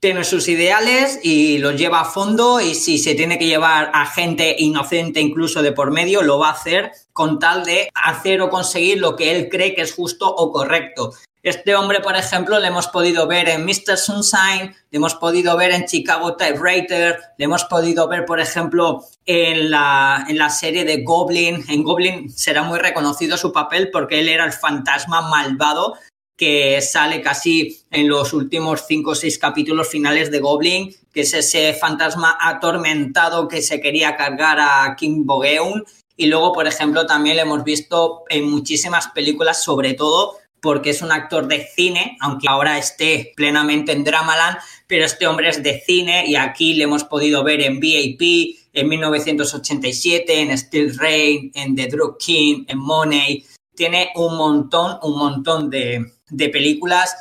tiene 0.00 0.24
sus 0.24 0.48
ideales 0.48 1.20
y 1.22 1.58
los 1.58 1.76
lleva 1.76 2.00
a 2.00 2.04
fondo 2.04 2.60
y 2.60 2.74
si 2.74 2.98
se 2.98 3.14
tiene 3.14 3.38
que 3.38 3.46
llevar 3.46 3.90
a 3.94 4.06
gente 4.06 4.54
inocente 4.58 5.20
incluso 5.20 5.62
de 5.62 5.72
por 5.72 5.90
medio, 5.90 6.22
lo 6.22 6.38
va 6.38 6.48
a 6.48 6.52
hacer 6.52 6.92
con 7.12 7.38
tal 7.38 7.64
de 7.64 7.90
hacer 7.94 8.40
o 8.42 8.50
conseguir 8.50 8.98
lo 8.98 9.16
que 9.16 9.34
él 9.34 9.48
cree 9.48 9.74
que 9.74 9.82
es 9.82 9.94
justo 9.94 10.28
o 10.28 10.52
correcto. 10.52 11.12
Este 11.42 11.76
hombre, 11.76 12.00
por 12.00 12.16
ejemplo, 12.16 12.58
le 12.58 12.66
hemos 12.66 12.88
podido 12.88 13.28
ver 13.28 13.48
en 13.48 13.64
Mr. 13.64 13.96
Sunshine, 13.96 14.74
le 14.90 14.96
hemos 14.96 15.14
podido 15.14 15.56
ver 15.56 15.70
en 15.70 15.86
Chicago 15.86 16.34
Typewriter, 16.34 17.20
le 17.38 17.44
hemos 17.44 17.64
podido 17.64 18.08
ver, 18.08 18.26
por 18.26 18.40
ejemplo, 18.40 19.04
en 19.24 19.70
la, 19.70 20.26
en 20.28 20.38
la 20.38 20.50
serie 20.50 20.84
de 20.84 21.04
Goblin. 21.04 21.64
En 21.68 21.84
Goblin 21.84 22.30
será 22.30 22.64
muy 22.64 22.80
reconocido 22.80 23.36
su 23.36 23.52
papel 23.52 23.90
porque 23.92 24.18
él 24.18 24.28
era 24.28 24.44
el 24.44 24.52
fantasma 24.52 25.22
malvado 25.22 25.94
que 26.36 26.80
sale 26.82 27.22
casi 27.22 27.82
en 27.90 28.08
los 28.08 28.32
últimos 28.32 28.84
cinco 28.86 29.12
o 29.12 29.14
seis 29.14 29.38
capítulos 29.38 29.88
finales 29.88 30.30
de 30.30 30.40
Goblin, 30.40 30.94
que 31.12 31.22
es 31.22 31.32
ese 31.32 31.72
fantasma 31.72 32.36
atormentado 32.40 33.48
que 33.48 33.62
se 33.62 33.80
quería 33.80 34.16
cargar 34.16 34.58
a 34.60 34.94
Kim 34.96 35.24
Bogeun. 35.24 35.84
Y 36.16 36.26
luego, 36.26 36.52
por 36.52 36.66
ejemplo, 36.66 37.06
también 37.06 37.36
lo 37.36 37.42
hemos 37.42 37.64
visto 37.64 38.24
en 38.28 38.50
muchísimas 38.50 39.08
películas, 39.08 39.64
sobre 39.64 39.94
todo 39.94 40.36
porque 40.60 40.90
es 40.90 41.00
un 41.02 41.12
actor 41.12 41.46
de 41.46 41.64
cine, 41.64 42.16
aunque 42.20 42.48
ahora 42.48 42.78
esté 42.78 43.32
plenamente 43.36 43.92
en 43.92 44.02
Dramaland, 44.02 44.58
pero 44.86 45.04
este 45.04 45.26
hombre 45.26 45.48
es 45.50 45.62
de 45.62 45.80
cine 45.80 46.26
y 46.26 46.34
aquí 46.34 46.74
le 46.74 46.84
hemos 46.84 47.04
podido 47.04 47.44
ver 47.44 47.60
en 47.60 47.78
VIP, 47.78 48.56
en 48.72 48.88
1987, 48.88 50.40
en 50.40 50.58
Steel 50.58 50.98
Rain, 50.98 51.52
en 51.54 51.76
The 51.76 51.86
Drug 51.86 52.18
King, 52.18 52.64
en 52.66 52.78
Money. 52.78 53.44
Tiene 53.74 54.10
un 54.16 54.36
montón, 54.36 54.98
un 55.02 55.18
montón 55.18 55.70
de, 55.70 56.15
de 56.30 56.48
películas. 56.48 57.16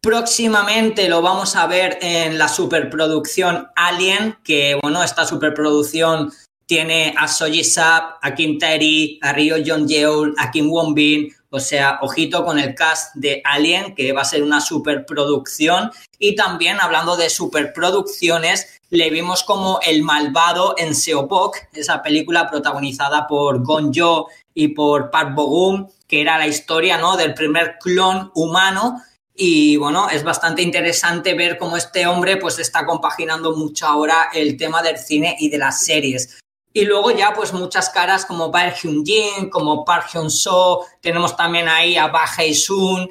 Próximamente 0.00 1.08
lo 1.08 1.22
vamos 1.22 1.56
a 1.56 1.66
ver 1.66 1.98
en 2.00 2.38
la 2.38 2.48
superproducción 2.48 3.68
Alien, 3.74 4.36
que 4.44 4.78
bueno, 4.80 5.02
esta 5.02 5.26
superproducción 5.26 6.32
tiene 6.66 7.14
a 7.16 7.26
Soji 7.26 7.64
Sap, 7.64 8.18
a 8.22 8.34
Kim 8.34 8.58
Terry, 8.58 9.18
a 9.22 9.32
Ryo 9.32 9.56
John 9.66 9.88
Yeol, 9.88 10.34
a 10.38 10.50
Kim 10.50 10.70
Won 10.70 10.94
Bin, 10.94 11.34
o 11.50 11.58
sea, 11.58 11.98
ojito 12.02 12.44
con 12.44 12.58
el 12.58 12.74
cast 12.74 13.14
de 13.14 13.40
Alien, 13.44 13.94
que 13.94 14.12
va 14.12 14.20
a 14.20 14.26
ser 14.26 14.42
una 14.42 14.60
superproducción. 14.60 15.90
Y 16.18 16.36
también 16.36 16.76
hablando 16.80 17.16
de 17.16 17.30
superproducciones, 17.30 18.80
le 18.90 19.08
vimos 19.10 19.44
como 19.44 19.80
el 19.86 20.02
malvado 20.02 20.74
en 20.76 20.94
Seopok, 20.94 21.56
esa 21.72 22.02
película 22.02 22.50
protagonizada 22.50 23.26
por 23.26 23.64
Gon 23.64 23.92
Jo 23.94 24.28
y 24.52 24.68
por 24.68 25.10
Park 25.10 25.34
Bogum, 25.34 25.88
que 26.08 26.20
era 26.20 26.38
la 26.38 26.48
historia 26.48 26.98
¿no? 26.98 27.16
del 27.16 27.34
primer 27.34 27.78
clon 27.78 28.32
humano. 28.34 29.02
y 29.40 29.76
bueno, 29.76 30.10
es 30.10 30.24
bastante 30.24 30.62
interesante 30.62 31.34
ver 31.34 31.58
cómo 31.58 31.76
este 31.76 32.08
hombre 32.08 32.38
pues 32.38 32.58
está 32.58 32.84
compaginando 32.84 33.54
mucho 33.54 33.86
ahora 33.86 34.30
el 34.32 34.56
tema 34.56 34.82
del 34.82 34.98
cine 34.98 35.36
y 35.38 35.48
de 35.48 35.58
las 35.58 35.84
series. 35.84 36.40
Y 36.72 36.84
luego 36.84 37.10
ya 37.10 37.32
pues 37.34 37.52
muchas 37.52 37.90
caras 37.90 38.24
como 38.24 38.50
Park 38.50 38.76
Hyun-jin, 38.82 39.48
como 39.50 39.84
Park 39.84 40.10
Hyun-soo, 40.12 40.84
tenemos 41.00 41.36
también 41.36 41.68
ahí 41.68 41.96
a 41.96 42.08
Ba 42.08 42.24
Hae-sun. 42.24 43.08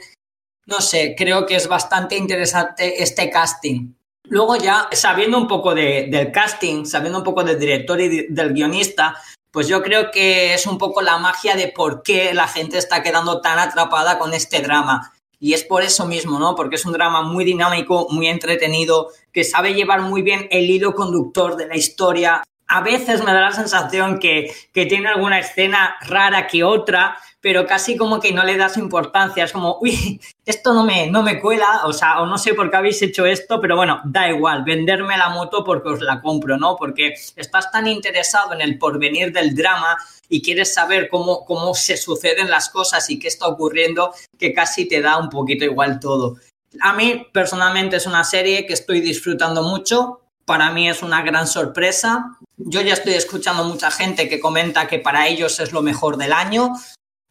No 0.65 0.81
sé, 0.81 1.15
creo 1.17 1.45
que 1.45 1.55
es 1.55 1.67
bastante 1.67 2.17
interesante 2.17 3.01
este 3.01 3.29
casting. 3.29 3.93
Luego 4.29 4.57
ya, 4.57 4.89
sabiendo 4.91 5.38
un 5.38 5.47
poco 5.47 5.73
del 5.73 6.31
casting, 6.31 6.86
sabiendo 6.86 7.19
un 7.19 7.23
poco 7.23 7.43
del 7.43 7.57
director 7.57 7.99
y 8.01 8.27
del 8.27 8.53
guionista, 8.53 9.15
pues 9.57 9.67
yo 9.67 9.81
creo 9.81 10.11
que 10.11 10.53
es 10.53 10.67
un 10.67 10.77
poco 10.77 11.01
la 11.01 11.17
magia 11.17 11.55
de 11.55 11.67
por 11.67 12.03
qué 12.03 12.31
la 12.35 12.47
gente 12.47 12.77
está 12.77 13.01
quedando 13.01 13.41
tan 13.41 13.57
atrapada 13.57 14.19
con 14.19 14.35
este 14.35 14.61
drama. 14.61 15.11
Y 15.39 15.53
es 15.53 15.63
por 15.63 15.81
eso 15.81 16.05
mismo, 16.05 16.37
¿no? 16.37 16.53
Porque 16.53 16.75
es 16.75 16.85
un 16.85 16.93
drama 16.93 17.23
muy 17.23 17.43
dinámico, 17.43 18.05
muy 18.11 18.27
entretenido, 18.27 19.07
que 19.33 19.43
sabe 19.43 19.73
llevar 19.73 20.01
muy 20.01 20.21
bien 20.21 20.47
el 20.51 20.69
hilo 20.69 20.93
conductor 20.93 21.55
de 21.55 21.65
la 21.65 21.75
historia. 21.75 22.43
A 22.67 22.81
veces 22.81 23.23
me 23.23 23.33
da 23.33 23.41
la 23.41 23.51
sensación 23.51 24.19
que, 24.19 24.53
que 24.71 24.85
tiene 24.85 25.09
alguna 25.09 25.39
escena 25.39 25.95
rara 26.01 26.45
que 26.45 26.63
otra, 26.63 27.17
pero 27.47 27.65
casi 27.65 27.95
como 27.95 28.19
que 28.19 28.33
no 28.33 28.43
le 28.43 28.57
das 28.57 28.75
importancia. 28.75 29.45
Es 29.45 29.53
como, 29.53 29.77
uy, 29.79 30.19
esto 30.45 30.73
no 30.73 30.83
me, 30.83 31.10
no 31.10 31.23
me 31.23 31.39
cuela, 31.39 31.83
o 31.86 31.93
sea, 31.93 32.19
o 32.19 32.25
no 32.25 32.38
sé 32.38 32.53
por 32.53 32.69
qué 32.69 32.75
habéis 32.75 33.01
hecho 33.01 33.25
esto, 33.25 33.62
pero 33.62 33.77
bueno, 33.77 34.01
da 34.03 34.27
igual, 34.27 34.65
venderme 34.65 35.17
la 35.17 35.29
moto 35.29 35.63
porque 35.63 35.88
os 35.88 36.01
la 36.01 36.21
compro, 36.21 36.57
¿no? 36.57 36.75
Porque 36.75 37.13
estás 37.38 37.71
tan 37.71 37.88
interesado 37.88 38.51
en 38.51 38.60
el 38.60 38.77
porvenir 38.77 39.31
del 39.31 39.55
drama 39.55 39.97
y 40.27 40.41
quieres 40.41 40.73
saber 40.73 41.07
cómo, 41.07 41.45
cómo 41.45 41.73
se 41.73 41.95
suceden 41.95 42.49
las 42.49 42.67
cosas 42.67 43.10
y 43.10 43.17
qué 43.17 43.29
está 43.29 43.47
ocurriendo, 43.47 44.13
que 44.38 44.53
casi 44.53 44.86
te 44.86 44.99
da 44.99 45.15
un 45.15 45.29
poquito 45.29 45.63
igual 45.63 46.01
todo. 46.01 46.36
A 46.81 46.91
mí 46.91 47.27
personalmente 47.31 47.95
es 47.95 48.07
una 48.07 48.25
serie 48.25 48.65
que 48.65 48.73
estoy 48.73 48.99
disfrutando 48.99 49.63
mucho. 49.63 50.19
Para 50.43 50.69
mí 50.71 50.89
es 50.89 51.01
una 51.01 51.21
gran 51.21 51.47
sorpresa. 51.47 52.38
Yo 52.57 52.81
ya 52.81 52.91
estoy 52.91 53.13
escuchando 53.13 53.63
mucha 53.63 53.89
gente 53.89 54.27
que 54.27 54.41
comenta 54.41 54.89
que 54.89 54.99
para 54.99 55.27
ellos 55.27 55.62
es 55.62 55.71
lo 55.71 55.81
mejor 55.81 56.17
del 56.17 56.33
año. 56.33 56.73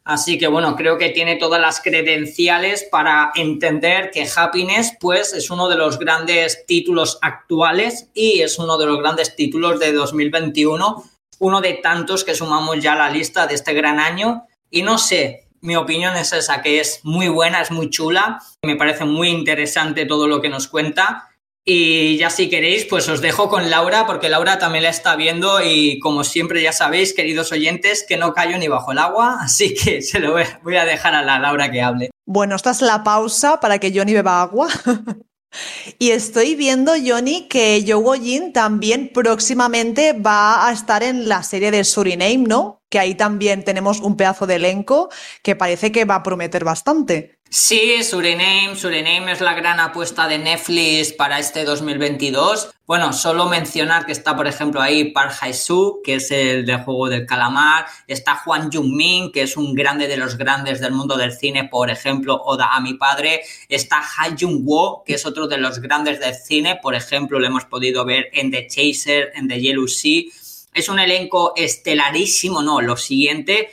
Así 0.06 0.38
que 0.38 0.46
bueno, 0.46 0.76
creo 0.76 0.98
que 0.98 1.08
tiene 1.08 1.34
todas 1.34 1.60
las 1.60 1.80
credenciales 1.80 2.84
para 2.84 3.32
entender 3.34 4.12
que 4.12 4.24
Happiness 4.36 4.96
pues 5.00 5.32
es 5.32 5.50
uno 5.50 5.68
de 5.68 5.74
los 5.74 5.98
grandes 5.98 6.64
títulos 6.64 7.18
actuales 7.22 8.08
y 8.14 8.40
es 8.40 8.60
uno 8.60 8.78
de 8.78 8.86
los 8.86 9.00
grandes 9.00 9.34
títulos 9.34 9.80
de 9.80 9.92
2021, 9.92 11.02
uno 11.40 11.60
de 11.60 11.72
tantos 11.72 12.22
que 12.22 12.36
sumamos 12.36 12.78
ya 12.78 12.92
a 12.92 12.98
la 12.98 13.10
lista 13.10 13.48
de 13.48 13.56
este 13.56 13.74
gran 13.74 13.98
año. 13.98 14.44
Y 14.70 14.82
no 14.82 14.96
sé, 14.98 15.48
mi 15.60 15.74
opinión 15.74 16.14
es 16.14 16.32
esa, 16.32 16.62
que 16.62 16.78
es 16.78 17.00
muy 17.02 17.26
buena, 17.26 17.60
es 17.60 17.72
muy 17.72 17.90
chula, 17.90 18.40
me 18.62 18.76
parece 18.76 19.04
muy 19.06 19.30
interesante 19.30 20.06
todo 20.06 20.28
lo 20.28 20.40
que 20.40 20.48
nos 20.48 20.68
cuenta 20.68 21.30
y 21.68 22.16
ya 22.16 22.30
si 22.30 22.48
queréis, 22.48 22.84
pues 22.84 23.08
os 23.08 23.20
dejo 23.20 23.48
con 23.48 23.68
Laura, 23.70 24.06
porque 24.06 24.28
Laura 24.28 24.56
también 24.56 24.84
la 24.84 24.90
está 24.90 25.16
viendo 25.16 25.60
y 25.60 25.98
como 25.98 26.22
siempre 26.22 26.62
ya 26.62 26.70
sabéis, 26.70 27.12
queridos 27.12 27.50
oyentes, 27.50 28.06
que 28.08 28.16
no 28.16 28.32
callo 28.34 28.56
ni 28.56 28.68
bajo 28.68 28.92
el 28.92 28.98
agua, 28.98 29.38
así 29.42 29.74
que 29.74 30.00
se 30.00 30.20
lo 30.20 30.36
voy 30.62 30.76
a 30.76 30.84
dejar 30.84 31.16
a 31.16 31.22
la 31.22 31.40
Laura 31.40 31.68
que 31.72 31.82
hable. 31.82 32.10
Bueno, 32.24 32.54
esta 32.54 32.70
es 32.70 32.82
la 32.82 33.02
pausa 33.02 33.58
para 33.58 33.80
que 33.80 33.92
Johnny 33.92 34.14
beba 34.14 34.42
agua. 34.42 34.68
y 35.98 36.10
estoy 36.10 36.54
viendo, 36.54 36.92
Johnny, 37.04 37.48
que 37.48 37.84
Joe 37.84 38.20
Jin 38.20 38.52
también 38.52 39.10
próximamente 39.12 40.12
va 40.12 40.68
a 40.68 40.72
estar 40.72 41.02
en 41.02 41.28
la 41.28 41.42
serie 41.42 41.72
de 41.72 41.82
Suriname, 41.82 42.46
¿no? 42.46 42.80
Que 42.88 43.00
ahí 43.00 43.16
también 43.16 43.64
tenemos 43.64 44.00
un 44.00 44.16
pedazo 44.16 44.46
de 44.46 44.54
elenco 44.54 45.08
que 45.42 45.56
parece 45.56 45.90
que 45.90 46.04
va 46.04 46.16
a 46.16 46.22
prometer 46.22 46.62
bastante. 46.62 47.35
Sí, 47.48 48.02
Suriname. 48.02 48.74
Suriname 48.74 49.32
es 49.32 49.40
la 49.40 49.54
gran 49.54 49.78
apuesta 49.78 50.26
de 50.26 50.36
Netflix 50.36 51.12
para 51.12 51.38
este 51.38 51.64
2022. 51.64 52.70
Bueno, 52.86 53.12
solo 53.12 53.46
mencionar 53.46 54.04
que 54.04 54.12
está, 54.12 54.36
por 54.36 54.48
ejemplo, 54.48 54.80
ahí 54.80 55.12
Park 55.12 55.32
Hae-soo, 55.40 56.00
que 56.02 56.16
es 56.16 56.30
el 56.32 56.66
del 56.66 56.82
juego 56.82 57.08
del 57.08 57.24
calamar. 57.24 57.86
Está 58.08 58.34
Juan 58.34 58.70
Jung-min, 58.70 59.30
que 59.30 59.42
es 59.42 59.56
un 59.56 59.74
grande 59.74 60.08
de 60.08 60.16
los 60.16 60.36
grandes 60.36 60.80
del 60.80 60.92
mundo 60.92 61.16
del 61.16 61.32
cine, 61.32 61.68
por 61.68 61.88
ejemplo, 61.88 62.34
Oda 62.34 62.74
a 62.74 62.80
mi 62.80 62.94
padre. 62.94 63.42
Está 63.68 63.98
Ha 63.98 64.36
Jung-woo, 64.38 65.04
que 65.04 65.14
es 65.14 65.24
otro 65.24 65.46
de 65.46 65.58
los 65.58 65.80
grandes 65.80 66.18
del 66.18 66.34
cine. 66.34 66.78
Por 66.82 66.96
ejemplo, 66.96 67.38
lo 67.38 67.46
hemos 67.46 67.64
podido 67.64 68.04
ver 68.04 68.26
en 68.32 68.50
The 68.50 68.66
Chaser, 68.66 69.32
en 69.34 69.46
The 69.46 69.60
Yellow 69.60 69.86
Sea. 69.86 70.24
Es 70.74 70.88
un 70.88 70.98
elenco 70.98 71.52
estelarísimo, 71.56 72.62
no, 72.62 72.82
lo 72.82 72.96
siguiente, 72.96 73.70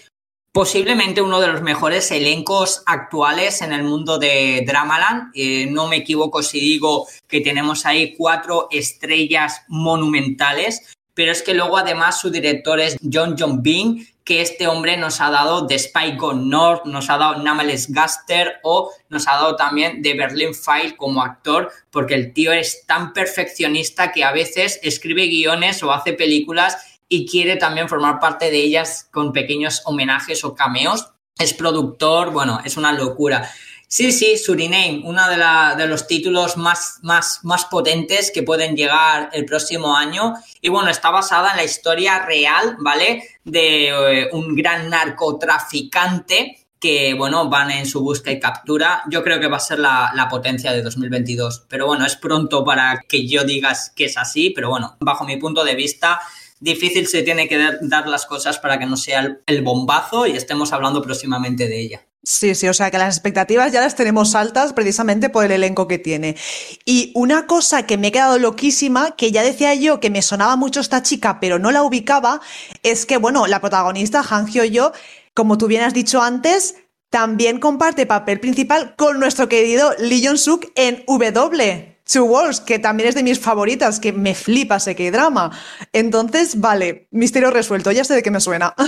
posiblemente 0.53 1.23
uno 1.23 1.41
de 1.41 1.47
los 1.47 1.63
mejores 1.63 2.11
elencos 2.11 2.83
actuales 2.85 3.61
en 3.63 3.73
el 3.73 3.83
mundo 3.83 4.19
de 4.19 4.63
Dramaland. 4.65 5.31
Eh, 5.33 5.65
no 5.69 5.87
me 5.87 5.97
equivoco 5.97 6.43
si 6.43 6.59
digo 6.59 7.07
que 7.27 7.41
tenemos 7.41 7.85
ahí 7.87 8.15
cuatro 8.15 8.67
estrellas 8.69 9.63
monumentales, 9.67 10.95
pero 11.15 11.31
es 11.31 11.41
que 11.41 11.55
luego 11.55 11.77
además 11.77 12.21
su 12.21 12.29
director 12.29 12.79
es 12.79 12.97
John 13.11 13.35
John 13.37 13.63
Bean, 13.63 14.05
que 14.23 14.41
este 14.41 14.67
hombre 14.67 14.95
nos 14.95 15.19
ha 15.21 15.31
dado 15.31 15.65
The 15.65 15.77
Spy 15.77 16.15
Gone 16.17 16.45
North, 16.45 16.85
nos 16.85 17.09
ha 17.09 17.17
dado 17.17 17.41
Nameless 17.41 17.91
Gaster 17.91 18.59
o 18.63 18.91
nos 19.09 19.27
ha 19.27 19.33
dado 19.33 19.55
también 19.55 20.03
The 20.03 20.13
Berlin 20.13 20.53
File 20.53 20.95
como 20.95 21.23
actor, 21.23 21.71
porque 21.89 22.13
el 22.13 22.31
tío 22.31 22.53
es 22.53 22.85
tan 22.85 23.11
perfeccionista 23.11 24.11
que 24.11 24.23
a 24.23 24.31
veces 24.31 24.79
escribe 24.83 25.25
guiones 25.25 25.81
o 25.81 25.91
hace 25.91 26.13
películas 26.13 26.77
y 27.07 27.25
quiere 27.25 27.57
también 27.57 27.89
formar 27.89 28.19
parte 28.19 28.51
de 28.51 28.57
ellas 28.57 29.07
con 29.11 29.33
pequeños 29.33 29.81
homenajes 29.85 30.43
o 30.43 30.55
cameos. 30.55 31.09
Es 31.37 31.53
productor, 31.53 32.31
bueno, 32.31 32.59
es 32.63 32.77
una 32.77 32.91
locura. 32.91 33.49
Sí, 33.93 34.11
sí, 34.11 34.39
Suriname, 34.39 35.03
uno 35.05 35.21
de, 35.29 35.37
de, 35.77 35.87
los 35.87 36.07
títulos 36.07 36.57
más, 36.57 36.97
más, 37.03 37.41
más 37.43 37.65
potentes 37.65 38.31
que 38.33 38.41
pueden 38.41 38.75
llegar 38.75 39.29
el 39.33 39.45
próximo 39.45 39.95
año. 39.95 40.33
Y 40.61 40.69
bueno, 40.69 40.89
está 40.89 41.11
basada 41.11 41.51
en 41.51 41.57
la 41.57 41.63
historia 41.63 42.25
real, 42.25 42.75
¿vale? 42.79 43.23
De 43.43 43.89
eh, 43.89 44.29
un 44.31 44.55
gran 44.55 44.89
narcotraficante 44.89 46.65
que, 46.79 47.13
bueno, 47.13 47.49
van 47.49 47.69
en 47.69 47.85
su 47.85 48.01
busca 48.01 48.31
y 48.31 48.39
captura. 48.39 49.03
Yo 49.11 49.23
creo 49.23 49.39
que 49.39 49.47
va 49.47 49.57
a 49.57 49.59
ser 49.59 49.77
la, 49.77 50.11
la, 50.15 50.27
potencia 50.27 50.71
de 50.71 50.81
2022. 50.81 51.67
Pero 51.69 51.85
bueno, 51.85 52.03
es 52.03 52.15
pronto 52.15 52.65
para 52.65 52.99
que 53.07 53.27
yo 53.27 53.43
digas 53.43 53.93
que 53.95 54.05
es 54.05 54.17
así, 54.17 54.49
pero 54.49 54.71
bueno, 54.71 54.97
bajo 55.01 55.23
mi 55.23 55.37
punto 55.37 55.63
de 55.63 55.75
vista, 55.75 56.19
difícil 56.63 57.07
se 57.07 57.21
tiene 57.23 57.47
que 57.47 57.57
dar 57.81 58.07
las 58.07 58.25
cosas 58.25 58.57
para 58.57 58.79
que 58.79 58.85
no 58.85 58.97
sea 58.97 59.37
el 59.45 59.61
bombazo 59.61 60.25
y 60.25 60.31
estemos 60.31 60.73
hablando 60.73 61.01
próximamente 61.01 61.67
de 61.67 61.79
ella. 61.79 62.07
Sí, 62.25 62.55
sí, 62.55 62.69
o 62.69 62.73
sea 62.73 62.89
que 62.89 62.97
las 62.97 63.17
expectativas 63.17 63.73
ya 63.73 63.81
las 63.81 63.95
tenemos 63.95 64.33
altas 64.33 64.71
precisamente 64.71 65.29
por 65.29 65.43
el 65.43 65.51
elenco 65.51 65.89
que 65.89 65.97
tiene. 65.97 66.37
Y 66.85 67.11
una 67.15 67.47
cosa 67.47 67.85
que 67.85 67.97
me 67.97 68.07
he 68.07 68.11
quedado 68.13 68.39
loquísima, 68.39 69.11
que 69.17 69.33
ya 69.33 69.43
decía 69.43 69.73
yo 69.73 69.99
que 69.99 70.09
me 70.09 70.21
sonaba 70.21 70.55
mucho 70.55 70.79
esta 70.79 71.03
chica, 71.03 71.41
pero 71.41 71.59
no 71.59 71.71
la 71.71 71.83
ubicaba, 71.83 72.39
es 72.81 73.05
que, 73.05 73.17
bueno, 73.17 73.45
la 73.47 73.59
protagonista, 73.59 74.23
Han 74.29 74.47
Hyo, 74.47 74.93
como 75.33 75.57
tú 75.57 75.67
bien 75.67 75.83
has 75.83 75.93
dicho 75.93 76.21
antes, 76.21 76.75
también 77.09 77.59
comparte 77.59 78.05
papel 78.05 78.39
principal 78.39 78.95
con 78.95 79.19
nuestro 79.19 79.49
querido 79.49 79.93
Lee 79.99 80.25
Jong-suk 80.25 80.71
en 80.75 81.03
W. 81.05 81.92
Two 82.13 82.25
Worlds, 82.25 82.61
que 82.61 82.77
también 82.77 83.09
es 83.09 83.15
de 83.15 83.23
mis 83.23 83.39
favoritas, 83.39 83.99
que 83.99 84.13
me 84.13 84.35
flipa 84.35 84.75
ese 84.75 84.95
que 84.95 85.09
drama. 85.09 85.49
Entonces, 85.91 86.59
vale, 86.59 87.07
misterio 87.09 87.49
resuelto, 87.49 87.91
ya 87.91 88.03
sé 88.03 88.13
de 88.13 88.21
qué 88.21 88.29
me 88.29 88.39
suena. 88.39 88.75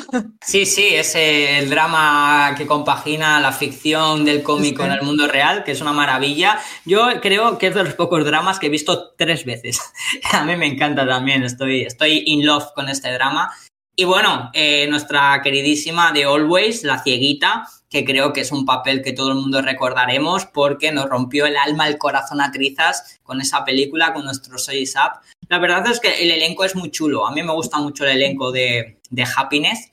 Sí, 0.46 0.68
sí, 0.68 0.90
es 0.94 1.16
el 1.16 1.72
drama 1.72 2.54
que 2.56 2.68
compagina 2.68 3.40
la 3.40 3.52
ficción 3.52 4.24
del 4.24 4.44
cómico 4.44 4.84
en 4.84 4.92
el 4.92 5.02
mundo 5.02 5.28
real, 5.28 5.64
que 5.64 5.72
es 5.72 5.82
una 5.82 5.92
maravilla. 5.92 6.60
Yo 6.86 7.08
creo 7.20 7.58
que 7.58 7.68
es 7.68 7.76
de 7.76 7.84
los 7.84 7.96
pocos 7.96 8.24
dramas 8.24 8.60
que 8.60 8.68
he 8.68 8.70
visto 8.70 9.16
tres 9.18 9.44
veces. 9.44 9.82
A 10.32 10.44
mí 10.44 10.56
me 10.56 10.68
encanta 10.68 11.08
también, 11.08 11.44
estoy, 11.44 11.82
estoy 11.82 12.24
in 12.28 12.46
love 12.46 12.66
con 12.76 12.90
este 12.90 13.12
drama. 13.12 13.52
Y 13.96 14.04
bueno, 14.04 14.52
eh, 14.54 14.88
nuestra 14.88 15.42
queridísima 15.42 16.12
de 16.12 16.26
Always, 16.26 16.84
la 16.84 17.02
cieguita, 17.02 17.68
que 17.96 18.04
creo 18.04 18.34
que 18.34 18.42
es 18.42 18.52
un 18.52 18.66
papel 18.66 19.02
que 19.02 19.14
todo 19.14 19.30
el 19.30 19.36
mundo 19.36 19.62
recordaremos 19.62 20.46
porque 20.48 20.92
nos 20.92 21.08
rompió 21.08 21.46
el 21.46 21.56
alma, 21.56 21.88
el 21.88 21.98
corazón 21.98 22.42
a 22.42 22.52
trizas 22.52 23.22
con 23.24 23.40
esa 23.40 23.64
película, 23.64 24.14
con 24.14 24.26
nuestro 24.26 24.58
Soy 24.58 24.84
Up. 24.96 25.22
La 25.48 25.60
verdad 25.60 25.90
es 25.90 26.02
que 26.02 26.22
el 26.22 26.30
elenco 26.30 26.66
es 26.66 26.76
muy 26.76 26.92
chulo. 26.92 27.26
A 27.26 27.32
mí 27.32 27.42
me 27.42 27.54
gusta 27.54 27.78
mucho 27.78 28.04
el 28.04 28.18
elenco 28.18 28.52
de, 28.52 29.00
de 29.10 29.26
Happiness. 29.38 29.92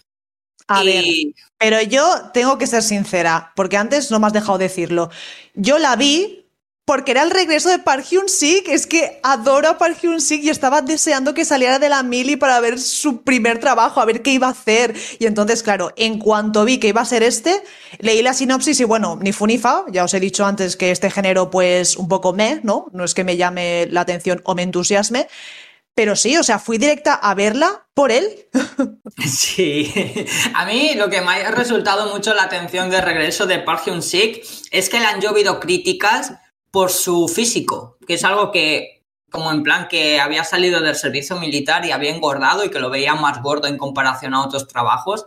A 0.67 0.83
ver, 0.83 1.05
pero 1.59 1.81
yo 1.83 2.33
tengo 2.35 2.59
que 2.59 2.67
ser 2.67 2.83
sincera, 2.83 3.53
porque 3.55 3.77
antes 3.77 4.11
no 4.11 4.19
me 4.19 4.27
has 4.27 4.33
dejado 4.33 4.59
decirlo. 4.59 5.11
Yo 5.55 5.79
la 5.79 5.95
vi 5.95 6.42
porque 6.85 7.13
era 7.13 7.23
el 7.23 7.31
regreso 7.31 7.69
de 7.69 7.79
Park 7.79 8.07
Hyun-sik, 8.11 8.69
es 8.69 8.89
que 8.89 9.21
adoro 9.23 9.69
a 9.69 9.79
Park 9.79 9.99
Hyun-sik 10.03 10.43
y 10.43 10.49
estaba 10.49 10.83
deseando 10.83 11.33
que 11.33 11.45
saliera 11.45 11.79
de 11.79 11.89
la 11.89 12.03
mili 12.03 12.37
para 12.37 12.59
ver 12.59 12.79
su 12.81 13.23
primer 13.23 13.61
trabajo, 13.61 14.01
a 14.01 14.05
ver 14.05 14.23
qué 14.23 14.33
iba 14.33 14.49
a 14.49 14.51
hacer. 14.51 14.95
Y 15.21 15.27
entonces, 15.27 15.63
claro, 15.63 15.93
en 15.97 16.19
cuanto 16.19 16.65
vi 16.65 16.79
que 16.79 16.89
iba 16.89 17.01
a 17.01 17.05
ser 17.05 17.23
este, 17.23 17.63
leí 17.99 18.21
la 18.21 18.35
sinopsis 18.35 18.81
y 18.81 18.85
bueno, 18.85 19.17
ni 19.21 19.33
fu 19.33 19.47
ni 19.47 19.59
fa, 19.59 19.85
ya 19.93 20.03
os 20.05 20.15
he 20.15 20.21
dicho 20.21 20.45
antes 20.45 20.77
que 20.77 20.91
este 20.91 21.11
género 21.11 21.51
pues 21.51 21.97
un 21.97 22.09
poco 22.09 22.33
me, 22.33 22.61
¿no? 22.65 22.87
No 22.93 23.05
es 23.05 23.15
que 23.15 23.23
me 23.23 23.37
llame 23.37 23.87
la 23.91 24.01
atención 24.01 24.41
o 24.45 24.55
me 24.55 24.63
entusiasme, 24.63 25.29
Pero 25.95 26.17
sí, 26.17 26.37
o 26.39 26.43
sea, 26.43 26.59
fui 26.59 26.79
directa 26.79 27.15
a 27.15 27.35
verla 27.35 27.87
por 27.95 28.11
él. 28.11 28.27
Sí, 29.27 29.93
a 30.55 30.65
mí 30.65 30.95
lo 30.95 31.11
que 31.11 31.21
me 31.21 31.33
ha 31.33 31.51
resultado 31.51 32.11
mucho 32.13 32.33
la 32.35 32.45
atención 32.45 32.89
de 32.89 33.01
regreso 33.03 33.47
de 33.47 33.59
Park 33.59 33.83
Hyun-sik 33.87 34.43
es 34.71 34.89
que 34.89 34.99
le 34.99 35.07
han 35.07 35.21
llovido 35.21 35.61
críticas 35.61 36.33
por 36.73 36.91
su 36.91 37.29
físico, 37.29 37.99
que 38.07 38.15
es 38.15 38.25
algo 38.25 38.51
que, 38.51 39.05
como 39.31 39.53
en 39.53 39.63
plan, 39.63 39.87
que 39.89 40.19
había 40.19 40.43
salido 40.43 40.81
del 40.81 40.97
servicio 40.97 41.37
militar 41.37 41.85
y 41.85 41.93
había 41.93 42.15
engordado 42.15 42.65
y 42.65 42.71
que 42.71 42.81
lo 42.81 42.91
veía 42.91 43.15
más 43.15 43.41
gordo 43.43 43.69
en 43.69 43.79
comparación 43.79 44.35
a 44.35 44.45
otros 44.45 44.67
trabajos. 44.67 45.27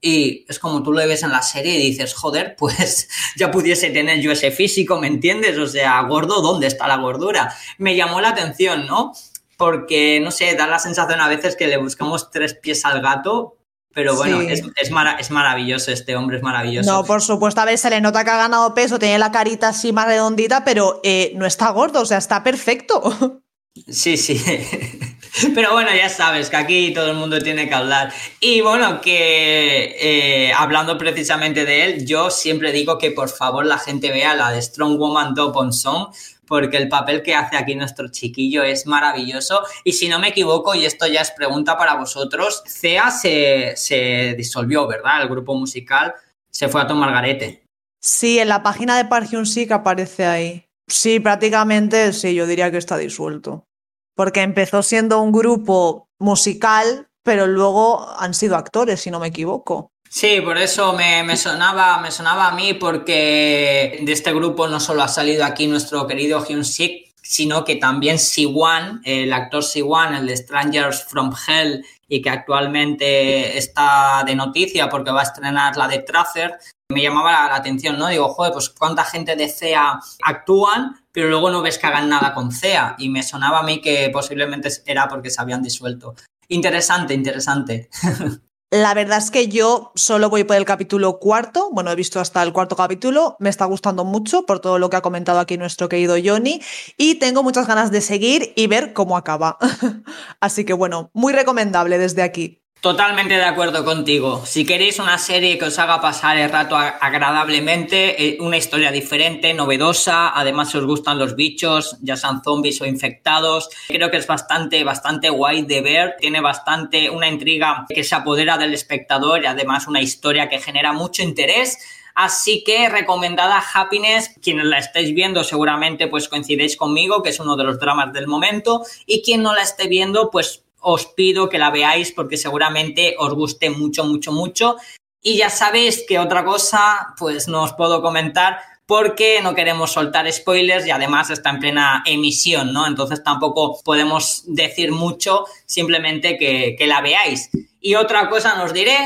Y 0.00 0.46
es 0.48 0.58
como 0.58 0.82
tú 0.82 0.92
lo 0.92 1.06
ves 1.06 1.22
en 1.22 1.32
la 1.32 1.42
serie 1.42 1.74
y 1.74 1.90
dices, 1.90 2.14
joder, 2.14 2.56
pues 2.58 3.08
ya 3.36 3.50
pudiese 3.50 3.90
tener 3.90 4.20
yo 4.20 4.32
ese 4.32 4.50
físico, 4.50 4.98
¿me 4.98 5.08
entiendes? 5.08 5.58
O 5.58 5.66
sea, 5.66 6.00
gordo, 6.02 6.40
¿dónde 6.40 6.68
está 6.68 6.88
la 6.88 6.96
gordura? 6.96 7.54
Me 7.76 7.96
llamó 7.96 8.20
la 8.20 8.30
atención, 8.30 8.86
¿no? 8.86 9.12
porque, 9.56 10.20
no 10.20 10.30
sé, 10.30 10.54
da 10.54 10.66
la 10.66 10.78
sensación 10.78 11.20
a 11.20 11.28
veces 11.28 11.56
que 11.56 11.66
le 11.66 11.76
buscamos 11.76 12.30
tres 12.30 12.54
pies 12.54 12.84
al 12.84 13.00
gato, 13.00 13.56
pero 13.94 14.16
bueno, 14.16 14.40
es, 14.40 14.62
es, 14.76 15.30
maravilloso 15.30 15.92
este 15.92 16.16
hombre, 16.16 16.38
es 16.38 16.42
maravilloso. 16.42 16.90
No, 16.90 17.04
por 17.04 17.22
supuesto, 17.22 17.60
a 17.60 17.64
veces 17.64 17.82
se 17.82 17.90
le 17.90 18.00
nota 18.00 18.24
que 18.24 18.30
ha 18.30 18.36
ganado 18.36 18.74
peso, 18.74 18.98
tiene 18.98 19.18
la 19.18 19.30
carita 19.30 19.68
así 19.68 19.92
más 19.92 20.06
redondita, 20.06 20.64
pero 20.64 21.00
eh, 21.04 21.32
no 21.36 21.46
está 21.46 21.70
gordo, 21.70 22.00
o 22.02 22.06
sea, 22.06 22.18
está 22.18 22.42
perfecto. 22.42 23.40
Sí, 23.88 24.16
sí. 24.16 24.40
Pero 25.54 25.72
bueno, 25.72 25.90
ya 25.92 26.08
sabes 26.08 26.48
que 26.48 26.56
aquí 26.56 26.94
todo 26.94 27.10
el 27.10 27.16
mundo 27.16 27.40
tiene 27.40 27.68
que 27.68 27.74
hablar. 27.74 28.12
Y 28.38 28.60
bueno, 28.60 29.00
que 29.00 29.96
eh, 30.00 30.52
hablando 30.52 30.96
precisamente 30.96 31.64
de 31.64 31.84
él, 31.84 32.06
yo 32.06 32.30
siempre 32.30 32.70
digo 32.70 32.98
que 32.98 33.10
por 33.10 33.28
favor 33.28 33.66
la 33.66 33.78
gente 33.78 34.12
vea 34.12 34.36
la 34.36 34.52
de 34.52 34.62
Strong 34.62 34.96
Woman 34.96 35.34
Do 35.34 35.72
Song, 35.72 36.14
porque 36.46 36.76
el 36.76 36.88
papel 36.88 37.22
que 37.22 37.34
hace 37.34 37.56
aquí 37.56 37.74
nuestro 37.74 38.08
chiquillo 38.08 38.62
es 38.62 38.86
maravilloso. 38.86 39.62
Y 39.84 39.92
si 39.92 40.08
no 40.08 40.18
me 40.18 40.28
equivoco, 40.28 40.74
y 40.74 40.84
esto 40.84 41.06
ya 41.06 41.20
es 41.20 41.30
pregunta 41.30 41.76
para 41.76 41.94
vosotros, 41.96 42.62
CEA 42.66 43.10
se, 43.10 44.34
disolvió, 44.36 44.86
¿verdad? 44.86 45.22
El 45.22 45.28
grupo 45.28 45.54
musical 45.54 46.14
se 46.50 46.68
fue 46.68 46.82
a 46.82 46.86
tomar 46.86 47.12
garete. 47.12 47.64
Sí, 48.00 48.38
en 48.38 48.48
la 48.48 48.62
página 48.62 48.96
de 48.96 49.06
Park 49.06 49.28
Hyun-sik 49.30 49.72
aparece 49.72 50.26
ahí. 50.26 50.66
Sí, 50.86 51.20
prácticamente 51.20 52.12
sí, 52.12 52.34
yo 52.34 52.46
diría 52.46 52.70
que 52.70 52.76
está 52.76 52.98
disuelto. 52.98 53.66
Porque 54.14 54.42
empezó 54.42 54.82
siendo 54.82 55.20
un 55.20 55.32
grupo 55.32 56.08
musical, 56.20 57.08
pero 57.22 57.46
luego 57.46 58.08
han 58.18 58.34
sido 58.34 58.56
actores, 58.56 59.00
si 59.00 59.10
no 59.10 59.20
me 59.20 59.28
equivoco. 59.28 59.93
Sí, 60.16 60.40
por 60.42 60.58
eso 60.58 60.92
me, 60.92 61.36
sonaba, 61.36 61.98
me 61.98 62.12
sonaba 62.12 62.46
a 62.46 62.54
mí, 62.54 62.72
porque 62.72 63.98
de 64.00 64.12
este 64.12 64.32
grupo 64.32 64.68
no 64.68 64.78
solo 64.78 65.02
ha 65.02 65.08
salido 65.08 65.44
aquí 65.44 65.66
nuestro 65.66 66.06
querido 66.06 66.40
Hyun 66.44 66.64
Sik, 66.64 67.12
sino 67.20 67.64
que 67.64 67.74
también 67.74 68.20
Siwan, 68.20 69.00
el 69.04 69.32
actor 69.32 69.64
Siwan, 69.64 70.14
el 70.14 70.28
de 70.28 70.36
Strangers 70.36 71.02
from 71.02 71.34
Hell, 71.34 71.84
y 72.06 72.22
que 72.22 72.30
actualmente 72.30 73.58
está 73.58 74.22
de 74.24 74.36
noticia 74.36 74.88
porque 74.88 75.10
va 75.10 75.22
a 75.22 75.24
estrenar 75.24 75.76
la 75.76 75.88
de 75.88 75.98
Tracer, 75.98 76.58
me 76.92 77.02
llamaba 77.02 77.32
la, 77.32 77.56
atención, 77.56 77.98
¿no? 77.98 78.06
Digo, 78.06 78.28
joder, 78.28 78.52
pues 78.52 78.70
cuánta 78.70 79.02
gente 79.02 79.34
de 79.34 79.48
CEA 79.48 79.98
actúan, 80.24 80.94
pero 81.10 81.28
luego 81.28 81.50
no 81.50 81.60
ves 81.60 81.76
que 81.76 81.88
hagan 81.88 82.08
nada 82.08 82.32
con 82.34 82.52
CEA. 82.52 82.94
Y 82.98 83.08
me 83.08 83.24
sonaba 83.24 83.58
a 83.58 83.64
mí 83.64 83.80
que 83.80 84.10
posiblemente 84.12 84.68
era 84.86 85.08
porque 85.08 85.30
se 85.30 85.42
habían 85.42 85.60
disuelto. 85.60 86.14
Interesante, 86.46 87.14
interesante. 87.14 87.90
La 88.70 88.92
verdad 88.92 89.18
es 89.18 89.30
que 89.30 89.46
yo 89.48 89.92
solo 89.94 90.30
voy 90.30 90.42
por 90.42 90.56
el 90.56 90.64
capítulo 90.64 91.20
cuarto, 91.20 91.70
bueno, 91.70 91.92
he 91.92 91.94
visto 91.94 92.18
hasta 92.18 92.42
el 92.42 92.52
cuarto 92.52 92.74
capítulo, 92.74 93.36
me 93.38 93.48
está 93.48 93.66
gustando 93.66 94.04
mucho 94.04 94.46
por 94.46 94.58
todo 94.58 94.80
lo 94.80 94.90
que 94.90 94.96
ha 94.96 95.02
comentado 95.02 95.38
aquí 95.38 95.56
nuestro 95.56 95.88
querido 95.88 96.16
Johnny 96.22 96.60
y 96.96 97.16
tengo 97.16 97.44
muchas 97.44 97.68
ganas 97.68 97.92
de 97.92 98.00
seguir 98.00 98.52
y 98.56 98.66
ver 98.66 98.92
cómo 98.92 99.16
acaba. 99.16 99.58
Así 100.40 100.64
que 100.64 100.72
bueno, 100.72 101.10
muy 101.14 101.32
recomendable 101.32 101.98
desde 101.98 102.22
aquí. 102.22 102.63
Totalmente 102.84 103.38
de 103.38 103.44
acuerdo 103.44 103.82
contigo. 103.82 104.44
Si 104.44 104.66
queréis 104.66 104.98
una 104.98 105.16
serie 105.16 105.56
que 105.56 105.64
os 105.64 105.78
haga 105.78 106.02
pasar 106.02 106.36
el 106.36 106.50
rato 106.50 106.76
agradablemente, 106.76 108.22
eh, 108.22 108.36
una 108.40 108.58
historia 108.58 108.92
diferente, 108.92 109.54
novedosa, 109.54 110.38
además 110.38 110.70
si 110.70 110.76
os 110.76 110.84
gustan 110.84 111.18
los 111.18 111.34
bichos, 111.34 111.96
ya 112.02 112.14
sean 112.14 112.42
zombies 112.42 112.82
o 112.82 112.84
infectados, 112.84 113.70
creo 113.88 114.10
que 114.10 114.18
es 114.18 114.26
bastante, 114.26 114.84
bastante 114.84 115.30
guay 115.30 115.62
de 115.62 115.80
ver. 115.80 116.16
Tiene 116.20 116.42
bastante 116.42 117.08
una 117.08 117.26
intriga 117.26 117.86
que 117.88 118.04
se 118.04 118.16
apodera 118.16 118.58
del 118.58 118.74
espectador 118.74 119.42
y 119.42 119.46
además 119.46 119.88
una 119.88 120.02
historia 120.02 120.50
que 120.50 120.60
genera 120.60 120.92
mucho 120.92 121.22
interés. 121.22 121.78
Así 122.14 122.62
que 122.64 122.90
recomendada 122.90 123.64
Happiness, 123.72 124.30
quienes 124.42 124.66
la 124.66 124.76
estéis 124.76 125.14
viendo 125.14 125.42
seguramente 125.42 126.06
pues 126.06 126.28
coincidéis 126.28 126.76
conmigo, 126.76 127.22
que 127.22 127.30
es 127.30 127.40
uno 127.40 127.56
de 127.56 127.64
los 127.64 127.80
dramas 127.80 128.12
del 128.12 128.26
momento, 128.26 128.82
y 129.06 129.22
quien 129.22 129.42
no 129.42 129.54
la 129.54 129.62
esté 129.62 129.88
viendo 129.88 130.30
pues 130.30 130.63
os 130.84 131.06
pido 131.06 131.48
que 131.48 131.58
la 131.58 131.70
veáis 131.70 132.12
porque 132.12 132.36
seguramente 132.36 133.16
os 133.18 133.34
guste 133.34 133.70
mucho, 133.70 134.04
mucho, 134.04 134.30
mucho. 134.32 134.76
Y 135.22 135.38
ya 135.38 135.50
sabéis 135.50 136.04
que 136.06 136.18
otra 136.18 136.44
cosa, 136.44 137.14
pues 137.18 137.48
no 137.48 137.62
os 137.62 137.72
puedo 137.72 138.02
comentar 138.02 138.58
porque 138.86 139.40
no 139.42 139.54
queremos 139.54 139.92
soltar 139.92 140.30
spoilers 140.30 140.86
y 140.86 140.90
además 140.90 141.30
está 141.30 141.50
en 141.50 141.58
plena 141.58 142.02
emisión, 142.04 142.72
¿no? 142.72 142.86
Entonces 142.86 143.24
tampoco 143.24 143.80
podemos 143.82 144.44
decir 144.46 144.92
mucho, 144.92 145.46
simplemente 145.64 146.36
que, 146.36 146.76
que 146.78 146.86
la 146.86 147.00
veáis. 147.00 147.48
Y 147.80 147.94
otra 147.94 148.28
cosa 148.28 148.56
nos 148.56 148.74
diré, 148.74 148.96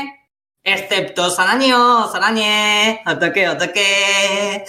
excepto 0.63 1.29
Saraño, 1.29 2.11
Sarañe, 2.11 3.01
ataque, 3.05 3.45
ataque. 3.45 4.65